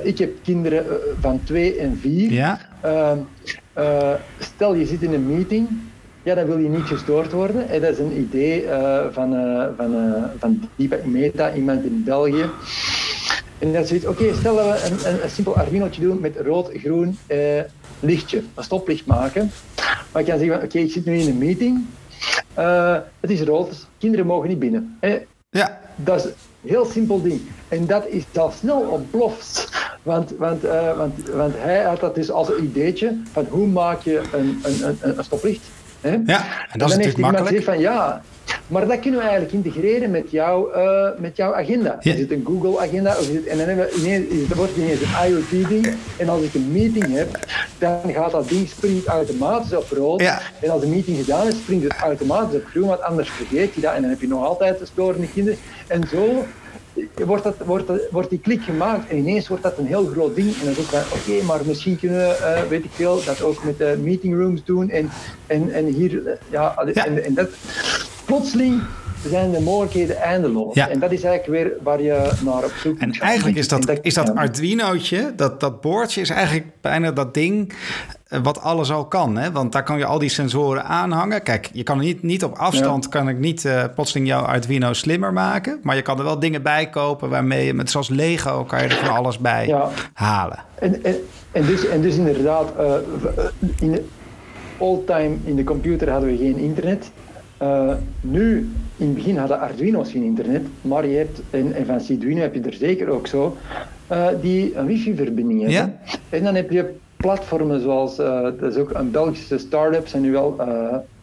ik 0.02 0.18
heb 0.18 0.30
kinderen 0.42 0.84
van 1.20 1.40
twee 1.44 1.76
en 1.78 1.98
vier. 2.00 2.32
Ja. 2.32 2.58
Ehm, 2.80 3.18
stel 4.38 4.74
je 4.74 4.86
zit 4.86 5.02
in 5.02 5.12
een 5.12 5.26
meeting. 5.26 5.68
Ja, 6.26 6.34
dan 6.34 6.46
wil 6.46 6.58
je 6.58 6.68
niet 6.68 6.86
gestoord 6.86 7.32
worden. 7.32 7.68
Hè? 7.68 7.80
Dat 7.80 7.92
is 7.92 7.98
een 7.98 8.18
idee 8.18 8.64
van, 9.10 9.30
van, 9.76 10.22
van 10.38 10.68
Deepak 10.76 11.04
Meta, 11.04 11.54
iemand 11.54 11.84
in 11.84 12.02
België. 12.04 12.44
En 13.58 13.72
dat 13.72 13.82
is 13.82 13.88
zoiets, 13.88 14.06
oké, 14.06 14.22
okay, 14.22 14.34
stel 14.34 14.56
dat 14.56 14.64
we 14.64 14.86
een, 14.86 15.14
een, 15.14 15.22
een 15.22 15.30
simpel 15.30 15.56
Arduinootje 15.56 16.00
doen 16.00 16.20
met 16.20 16.36
rood, 16.36 16.70
groen, 16.74 17.18
lichtje, 18.00 18.42
een 18.54 18.64
stoplicht 18.64 19.06
maken. 19.06 19.50
Maar 20.12 20.22
ik 20.22 20.28
kan 20.28 20.38
zeggen, 20.38 20.62
oké, 20.62 20.78
ik 20.78 20.92
zit 20.92 21.04
nu 21.04 21.18
in 21.18 21.28
een 21.28 21.38
meeting. 21.38 21.84
Uh, 22.58 22.96
het 23.20 23.30
is 23.30 23.40
rood, 23.40 23.86
kinderen 23.98 24.26
mogen 24.26 24.48
niet 24.48 24.58
binnen. 24.58 24.96
Hè? 25.00 25.18
Ja. 25.50 25.80
Dat 25.96 26.18
is 26.18 26.24
een 26.24 26.32
heel 26.60 26.84
simpel 26.84 27.22
ding. 27.22 27.40
En 27.68 27.86
dat 27.86 28.06
is 28.06 28.24
al 28.34 28.50
snel 28.50 28.80
ontploft. 28.80 29.68
Want, 30.02 30.32
want, 30.38 30.64
uh, 30.64 30.96
want, 30.96 31.28
want 31.28 31.54
hij 31.56 31.82
had 31.82 32.00
dat 32.00 32.14
dus 32.14 32.30
als 32.30 32.48
een 32.48 32.64
ideetje 32.64 33.16
van 33.32 33.46
hoe 33.50 33.66
maak 33.66 34.00
je 34.00 34.22
een, 34.32 34.60
een, 34.62 34.96
een, 35.00 35.18
een 35.18 35.24
stoplicht. 35.24 35.62
Hè? 36.06 36.18
Ja, 36.26 36.44
en 36.72 36.78
dat 36.78 36.88
is 36.88 36.94
dan 36.94 37.04
natuurlijk 37.04 37.32
makkelijk. 37.32 37.64
van 37.64 37.78
ja, 37.78 38.22
maar 38.66 38.86
dat 38.86 39.00
kunnen 39.00 39.20
we 39.20 39.26
eigenlijk 39.26 39.54
integreren 39.54 40.10
met, 40.10 40.30
jou, 40.30 40.76
uh, 40.76 41.08
met 41.18 41.36
jouw 41.36 41.54
agenda. 41.54 41.96
Ja. 42.00 42.12
Is 42.12 42.20
het 42.20 42.30
een 42.30 42.44
Google-agenda? 42.46 43.16
En 43.46 43.58
dan 43.58 43.66
hebben 43.66 43.86
we 43.86 43.94
ineens, 43.98 44.48
het 44.48 44.56
wordt 44.56 44.76
ineens 44.76 45.00
een 45.00 45.28
IoT-ding. 45.28 45.94
En 46.16 46.28
als 46.28 46.42
ik 46.42 46.54
een 46.54 46.72
meeting 46.72 47.14
heb, 47.14 47.38
dan 47.78 48.00
gaat 48.12 48.30
dat 48.30 48.48
ding 48.48 48.68
springt 48.68 49.06
automatisch 49.06 49.76
op 49.76 49.90
rood. 49.90 50.20
Ja. 50.20 50.40
En 50.60 50.70
als 50.70 50.80
de 50.80 50.86
meeting 50.86 51.16
gedaan 51.16 51.46
is, 51.46 51.56
springt 51.56 51.84
het 51.84 51.92
automatisch 51.92 52.60
op 52.60 52.66
groen, 52.66 52.88
want 52.88 53.02
anders 53.02 53.30
vergeet 53.30 53.74
je 53.74 53.80
dat. 53.80 53.94
En 53.94 54.00
dan 54.00 54.10
heb 54.10 54.20
je 54.20 54.28
nog 54.28 54.44
altijd 54.44 54.80
storende 54.82 55.28
kinderen. 55.28 55.58
En 55.86 56.08
zo 56.08 56.44
wordt, 57.24 57.44
dat, 57.44 57.56
wordt, 57.64 57.90
wordt 58.10 58.30
die 58.30 58.38
klik 58.38 58.62
gemaakt 58.62 59.08
en 59.08 59.16
ineens 59.16 59.48
wordt 59.48 59.62
dat 59.62 59.78
een 59.78 59.86
heel 59.86 60.06
groot 60.06 60.34
ding. 60.34 60.54
En 60.54 60.64
dan 60.64 60.74
ook 60.78 60.84
van, 60.84 61.18
oké, 61.18 61.44
maar 61.44 61.60
misschien 61.66 61.98
kunnen 61.98 62.18
we, 62.18 62.38
uh, 62.40 62.68
weet 62.68 62.84
ik 62.84 62.90
veel, 62.90 63.24
dat 63.24 63.42
ook 63.42 63.64
met 63.64 63.78
de 63.78 63.98
meeting 64.02 64.34
rooms 64.34 64.64
doen. 64.64 64.90
En, 64.90 65.10
en, 65.46 65.72
en 65.72 65.84
hier, 65.84 66.12
uh, 66.12 66.32
ja, 66.50 66.74
ja. 66.94 67.06
En, 67.06 67.24
en 67.24 67.34
dat 67.34 67.48
plotseling 68.24 68.82
zijn 69.24 69.50
de 69.50 69.60
mogelijkheden 69.60 70.16
eindeloos. 70.16 70.74
Ja. 70.74 70.88
En 70.88 70.98
dat 70.98 71.12
is 71.12 71.22
eigenlijk 71.22 71.62
weer 71.62 71.78
waar 71.82 72.02
je 72.02 72.30
naar 72.44 72.64
op 72.64 72.72
zoek 72.82 72.98
En 72.98 73.12
eigenlijk 73.12 73.56
is 73.56 73.68
dat, 73.68 73.98
is 74.02 74.14
dat 74.14 74.34
Arduinootje, 74.34 75.32
dat, 75.36 75.60
dat 75.60 75.80
boordje, 75.80 76.20
is 76.20 76.30
eigenlijk 76.30 76.66
bijna 76.80 77.10
dat 77.12 77.34
ding 77.34 77.72
eh, 78.28 78.40
wat 78.42 78.60
alles 78.60 78.92
al 78.92 79.06
kan. 79.06 79.36
Hè? 79.36 79.52
Want 79.52 79.72
daar 79.72 79.82
kan 79.82 79.98
je 79.98 80.04
al 80.04 80.18
die 80.18 80.28
sensoren 80.28 80.84
aanhangen. 80.84 81.42
Kijk, 81.42 81.70
je 81.72 81.82
kan 81.82 81.98
niet, 81.98 82.22
niet 82.22 82.44
op 82.44 82.56
afstand, 82.56 83.04
ja. 83.04 83.10
kan 83.10 83.28
ik 83.28 83.38
niet 83.38 83.64
uh, 83.64 83.84
plotseling 83.94 84.26
jouw 84.28 84.42
Arduino 84.42 84.92
slimmer 84.92 85.32
maken. 85.32 85.78
Maar 85.82 85.96
je 85.96 86.02
kan 86.02 86.18
er 86.18 86.24
wel 86.24 86.38
dingen 86.38 86.62
bij 86.62 86.90
kopen 86.90 87.28
waarmee 87.28 87.66
je, 87.66 87.74
met, 87.74 87.90
zoals 87.90 88.08
Lego, 88.08 88.64
kan 88.64 88.82
je 88.82 88.88
er 88.88 88.96
van 88.96 89.14
alles 89.14 89.38
bij 89.38 89.66
ja. 89.66 89.88
halen. 90.12 90.58
En, 90.74 91.04
en, 91.04 91.16
en, 91.52 91.66
dus, 91.66 91.86
en 91.86 92.00
dus 92.00 92.16
inderdaad, 92.16 92.72
uh, 92.80 92.94
in 93.78 93.92
de 93.92 94.04
old 94.78 95.06
time 95.06 95.36
in 95.44 95.56
de 95.56 95.64
computer 95.64 96.10
hadden 96.10 96.28
we 96.28 96.36
geen 96.36 96.58
internet. 96.58 97.10
Uh, 97.62 97.92
nu, 98.20 98.70
in 98.96 99.06
het 99.06 99.14
begin 99.14 99.36
hadden 99.36 99.60
Arduino's 99.60 100.10
geen 100.10 100.22
internet, 100.22 100.62
maar 100.80 101.06
je 101.06 101.16
hebt, 101.16 101.40
en, 101.50 101.72
en 101.74 101.86
van 101.86 101.94
Arduino 101.94 102.40
heb 102.40 102.54
je 102.54 102.60
er 102.60 102.72
zeker 102.72 103.08
ook 103.08 103.26
zo, 103.26 103.56
uh, 104.12 104.26
die 104.40 104.76
een 104.76 104.86
wifi-verbinding 104.86 105.60
hebben. 105.60 105.98
Ja? 106.04 106.18
En 106.28 106.44
dan 106.44 106.54
heb 106.54 106.70
je 106.70 106.94
platformen 107.16 107.80
zoals, 107.80 108.18
uh, 108.18 108.42
dat 108.42 108.62
is 108.62 108.76
ook 108.76 108.90
een 108.94 109.10
Belgische 109.10 109.58
start-up, 109.58 110.06
zijn 110.06 110.22
nu 110.22 110.32
wel 110.32 110.60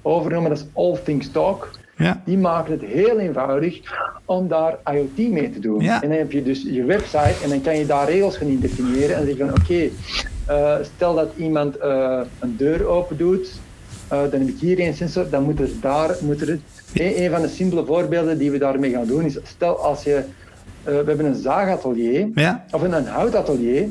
overgenomen, 0.01 0.49
dat 0.49 0.59
is 0.59 0.65
All 0.73 0.97
Things 1.03 1.31
Talk. 1.31 1.81
Ja. 1.97 2.21
Die 2.25 2.37
maken 2.37 2.71
het 2.71 2.81
heel 2.81 3.19
eenvoudig 3.19 3.79
om 4.25 4.47
daar 4.47 4.77
IoT 4.93 5.31
mee 5.31 5.49
te 5.49 5.59
doen. 5.59 5.81
Ja. 5.81 6.01
En 6.01 6.09
dan 6.09 6.17
heb 6.17 6.31
je 6.31 6.43
dus 6.43 6.61
je 6.61 6.83
website 6.85 7.35
en 7.43 7.49
dan 7.49 7.61
kan 7.61 7.77
je 7.77 7.85
daar 7.85 8.09
regels 8.09 8.37
gaan 8.37 8.59
definiëren 8.59 9.15
en 9.15 9.25
zeggen 9.25 9.47
van 9.47 9.59
oké, 9.61 9.91
okay, 10.47 10.83
stel 10.83 11.15
dat 11.15 11.31
iemand 11.37 11.75
een 12.39 12.55
deur 12.57 12.85
open 12.85 13.17
doet, 13.17 13.51
uh, 14.11 14.21
dan 14.31 14.39
heb 14.39 14.47
ik 14.47 14.59
hier 14.59 14.79
een 14.79 14.93
sensor, 14.93 15.29
dan 15.29 15.43
moet 15.43 15.59
er 15.59 15.69
daar, 15.81 16.15
moet 16.21 16.41
er, 16.41 16.49
een, 16.49 17.23
een 17.23 17.31
van 17.31 17.41
de 17.41 17.47
simpele 17.47 17.85
voorbeelden 17.85 18.37
die 18.37 18.51
we 18.51 18.57
daarmee 18.57 18.91
gaan 18.91 19.07
doen 19.07 19.25
is, 19.25 19.37
stel 19.43 19.77
als 19.77 20.03
je, 20.03 20.15
uh, 20.15 20.25
we 20.83 21.03
hebben 21.05 21.25
een 21.25 21.35
zaagatelier, 21.35 22.27
ja. 22.35 22.65
of 22.71 22.81
een, 22.81 23.05
houtatelier, 23.05 23.87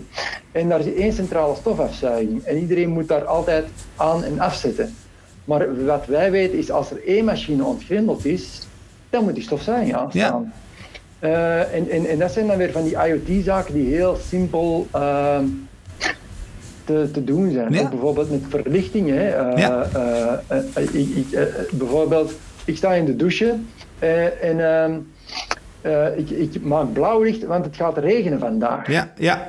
en 0.52 0.68
daar 0.68 0.80
is 0.80 0.94
één 0.94 1.12
centrale 1.12 1.54
stofafzuiging. 1.54 2.42
En 2.44 2.58
iedereen 2.58 2.88
moet 2.88 3.08
daar 3.08 3.24
altijd 3.24 3.64
aan 3.96 4.24
en 4.24 4.40
afzetten. 4.40 4.94
Maar 5.44 5.84
wat 5.84 6.06
wij 6.06 6.30
weten 6.30 6.58
is, 6.58 6.70
als 6.70 6.90
er 6.90 7.06
één 7.06 7.24
machine 7.24 7.64
ontgrendeld 7.64 8.24
is, 8.24 8.66
dan 9.10 9.24
moet 9.24 9.34
die 9.34 9.42
stofzuiging 9.42 9.94
aanstaan. 9.94 10.52
Ja. 11.20 11.28
Uh, 11.28 11.74
en, 11.74 11.90
en, 11.90 12.06
en 12.06 12.18
dat 12.18 12.32
zijn 12.32 12.46
dan 12.46 12.56
weer 12.56 12.72
van 12.72 12.84
die 12.84 12.96
IoT-zaken 12.96 13.74
die 13.74 13.94
heel 13.94 14.16
simpel 14.28 14.86
te, 16.84 17.08
te 17.12 17.24
doen 17.24 17.50
zijn. 17.50 17.72
Ja. 17.72 17.80
Ook 17.80 17.90
bijvoorbeeld 17.90 18.30
met 18.30 18.42
verlichting. 18.48 19.08
Hè. 19.08 19.52
Uh, 19.52 19.58
ja. 19.58 19.86
uh, 19.96 20.58
uh, 20.58 20.94
ik, 20.94 21.08
ik, 21.16 21.26
bijvoorbeeld, 21.72 22.32
ik 22.64 22.76
sta 22.76 22.92
in 22.92 23.04
de 23.04 23.16
douche 23.16 23.54
en 24.40 24.74
ehm, 24.74 24.92
ik, 26.16 26.30
ik, 26.30 26.64
maak 26.64 26.92
blauw 26.92 27.22
licht, 27.22 27.44
want 27.44 27.64
het 27.64 27.76
gaat 27.76 27.98
regenen 27.98 28.38
vandaag. 28.38 28.90
Ja, 28.90 29.12
ja. 29.16 29.48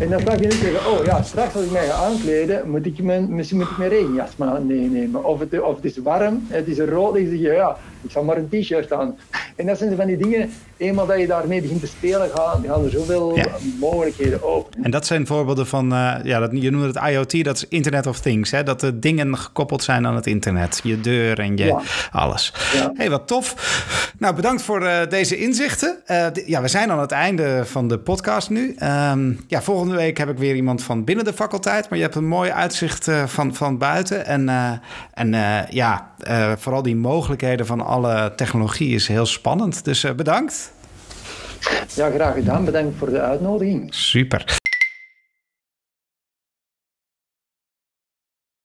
En 0.00 0.08
dan 0.08 0.20
vraag 0.20 0.40
je 0.40 0.46
niet 0.46 0.52
zeggen, 0.52 0.92
oh 0.92 1.04
ja, 1.04 1.22
straks 1.22 1.54
als 1.54 1.64
ik 1.64 1.70
mij 1.70 1.86
ga 1.86 1.92
aankleden, 1.92 2.70
moet 2.70 2.86
ik 2.86 3.02
mijn, 3.02 3.34
misschien 3.34 3.58
moet 3.58 3.70
ik 3.70 3.78
mijn 3.78 3.90
regenjas 3.90 4.36
maar 4.36 4.62
meenemen. 4.62 5.24
Of 5.24 5.40
het, 5.40 5.60
of 5.60 5.76
het 5.76 5.84
is 5.84 5.98
warm, 5.98 6.46
het 6.48 6.68
is 6.68 6.78
rood, 6.78 7.14
dan 7.14 7.26
zeg 7.26 7.38
je, 7.38 7.52
ja, 7.52 7.76
ik 8.02 8.10
zal 8.10 8.24
maar 8.24 8.36
een 8.36 8.48
t-shirt 8.48 8.92
aan. 8.92 9.18
En 9.56 9.66
dat 9.66 9.78
zijn 9.78 9.96
van 9.96 10.06
die 10.06 10.16
dingen, 10.16 10.50
eenmaal 10.76 11.06
dat 11.06 11.18
je 11.18 11.26
daarmee 11.26 11.60
begint 11.60 11.80
te 11.80 11.86
spelen, 11.86 12.30
gaan, 12.34 12.64
gaan 12.66 12.84
er 12.84 12.90
zoveel 12.90 13.36
ja. 13.36 13.46
mogelijkheden 13.80 14.42
open. 14.42 14.84
En 14.84 14.90
dat 14.90 15.06
zijn 15.06 15.26
voorbeelden 15.26 15.66
van, 15.66 15.92
uh, 15.92 16.14
ja, 16.22 16.38
dat, 16.38 16.50
je 16.52 16.70
noemt 16.70 16.94
het 16.94 17.04
IoT, 17.10 17.44
dat 17.44 17.56
is 17.56 17.68
Internet 17.68 18.06
of 18.06 18.20
Things. 18.20 18.50
Hè? 18.50 18.62
Dat 18.62 18.80
de 18.80 18.98
dingen 18.98 19.38
gekoppeld 19.38 19.82
zijn 19.82 20.06
aan 20.06 20.14
het 20.14 20.26
internet. 20.26 20.80
Je 20.82 21.00
deur 21.00 21.38
en 21.38 21.56
je 21.56 21.64
ja. 21.64 21.80
alles. 22.12 22.52
Ja. 22.72 22.92
hey, 22.94 23.10
wat 23.10 23.26
tof. 23.26 23.54
Nou, 24.18 24.34
bedankt 24.34 24.62
voor 24.62 24.82
uh, 24.82 24.98
deze 25.08 25.36
inzichten. 25.36 25.96
Uh, 26.06 26.26
ja, 26.46 26.62
we 26.62 26.68
zijn 26.68 26.90
aan 26.90 27.00
het 27.00 27.12
einde 27.12 27.62
van 27.64 27.88
de 27.88 27.98
podcast 27.98 28.50
nu. 28.50 28.76
Um, 29.12 29.40
ja, 29.46 29.62
volgende 29.62 29.89
week 29.96 30.18
heb 30.18 30.28
ik 30.28 30.38
weer 30.38 30.54
iemand 30.54 30.82
van 30.82 31.04
binnen 31.04 31.24
de 31.24 31.32
faculteit. 31.32 31.88
Maar 31.88 31.98
je 31.98 32.04
hebt 32.04 32.16
een 32.16 32.28
mooi 32.28 32.50
uitzicht 32.50 33.08
van, 33.26 33.54
van 33.54 33.78
buiten. 33.78 34.26
En, 34.26 34.48
en 35.14 35.30
ja, 35.70 36.10
vooral 36.58 36.82
die 36.82 36.96
mogelijkheden 36.96 37.66
van 37.66 37.80
alle 37.80 38.32
technologie 38.36 38.94
is 38.94 39.08
heel 39.08 39.26
spannend. 39.26 39.84
Dus 39.84 40.14
bedankt. 40.16 40.72
Ja, 41.94 42.10
graag 42.10 42.34
gedaan. 42.34 42.64
Bedankt 42.64 42.98
voor 42.98 43.10
de 43.10 43.20
uitnodiging. 43.20 43.94
Super. 43.94 44.59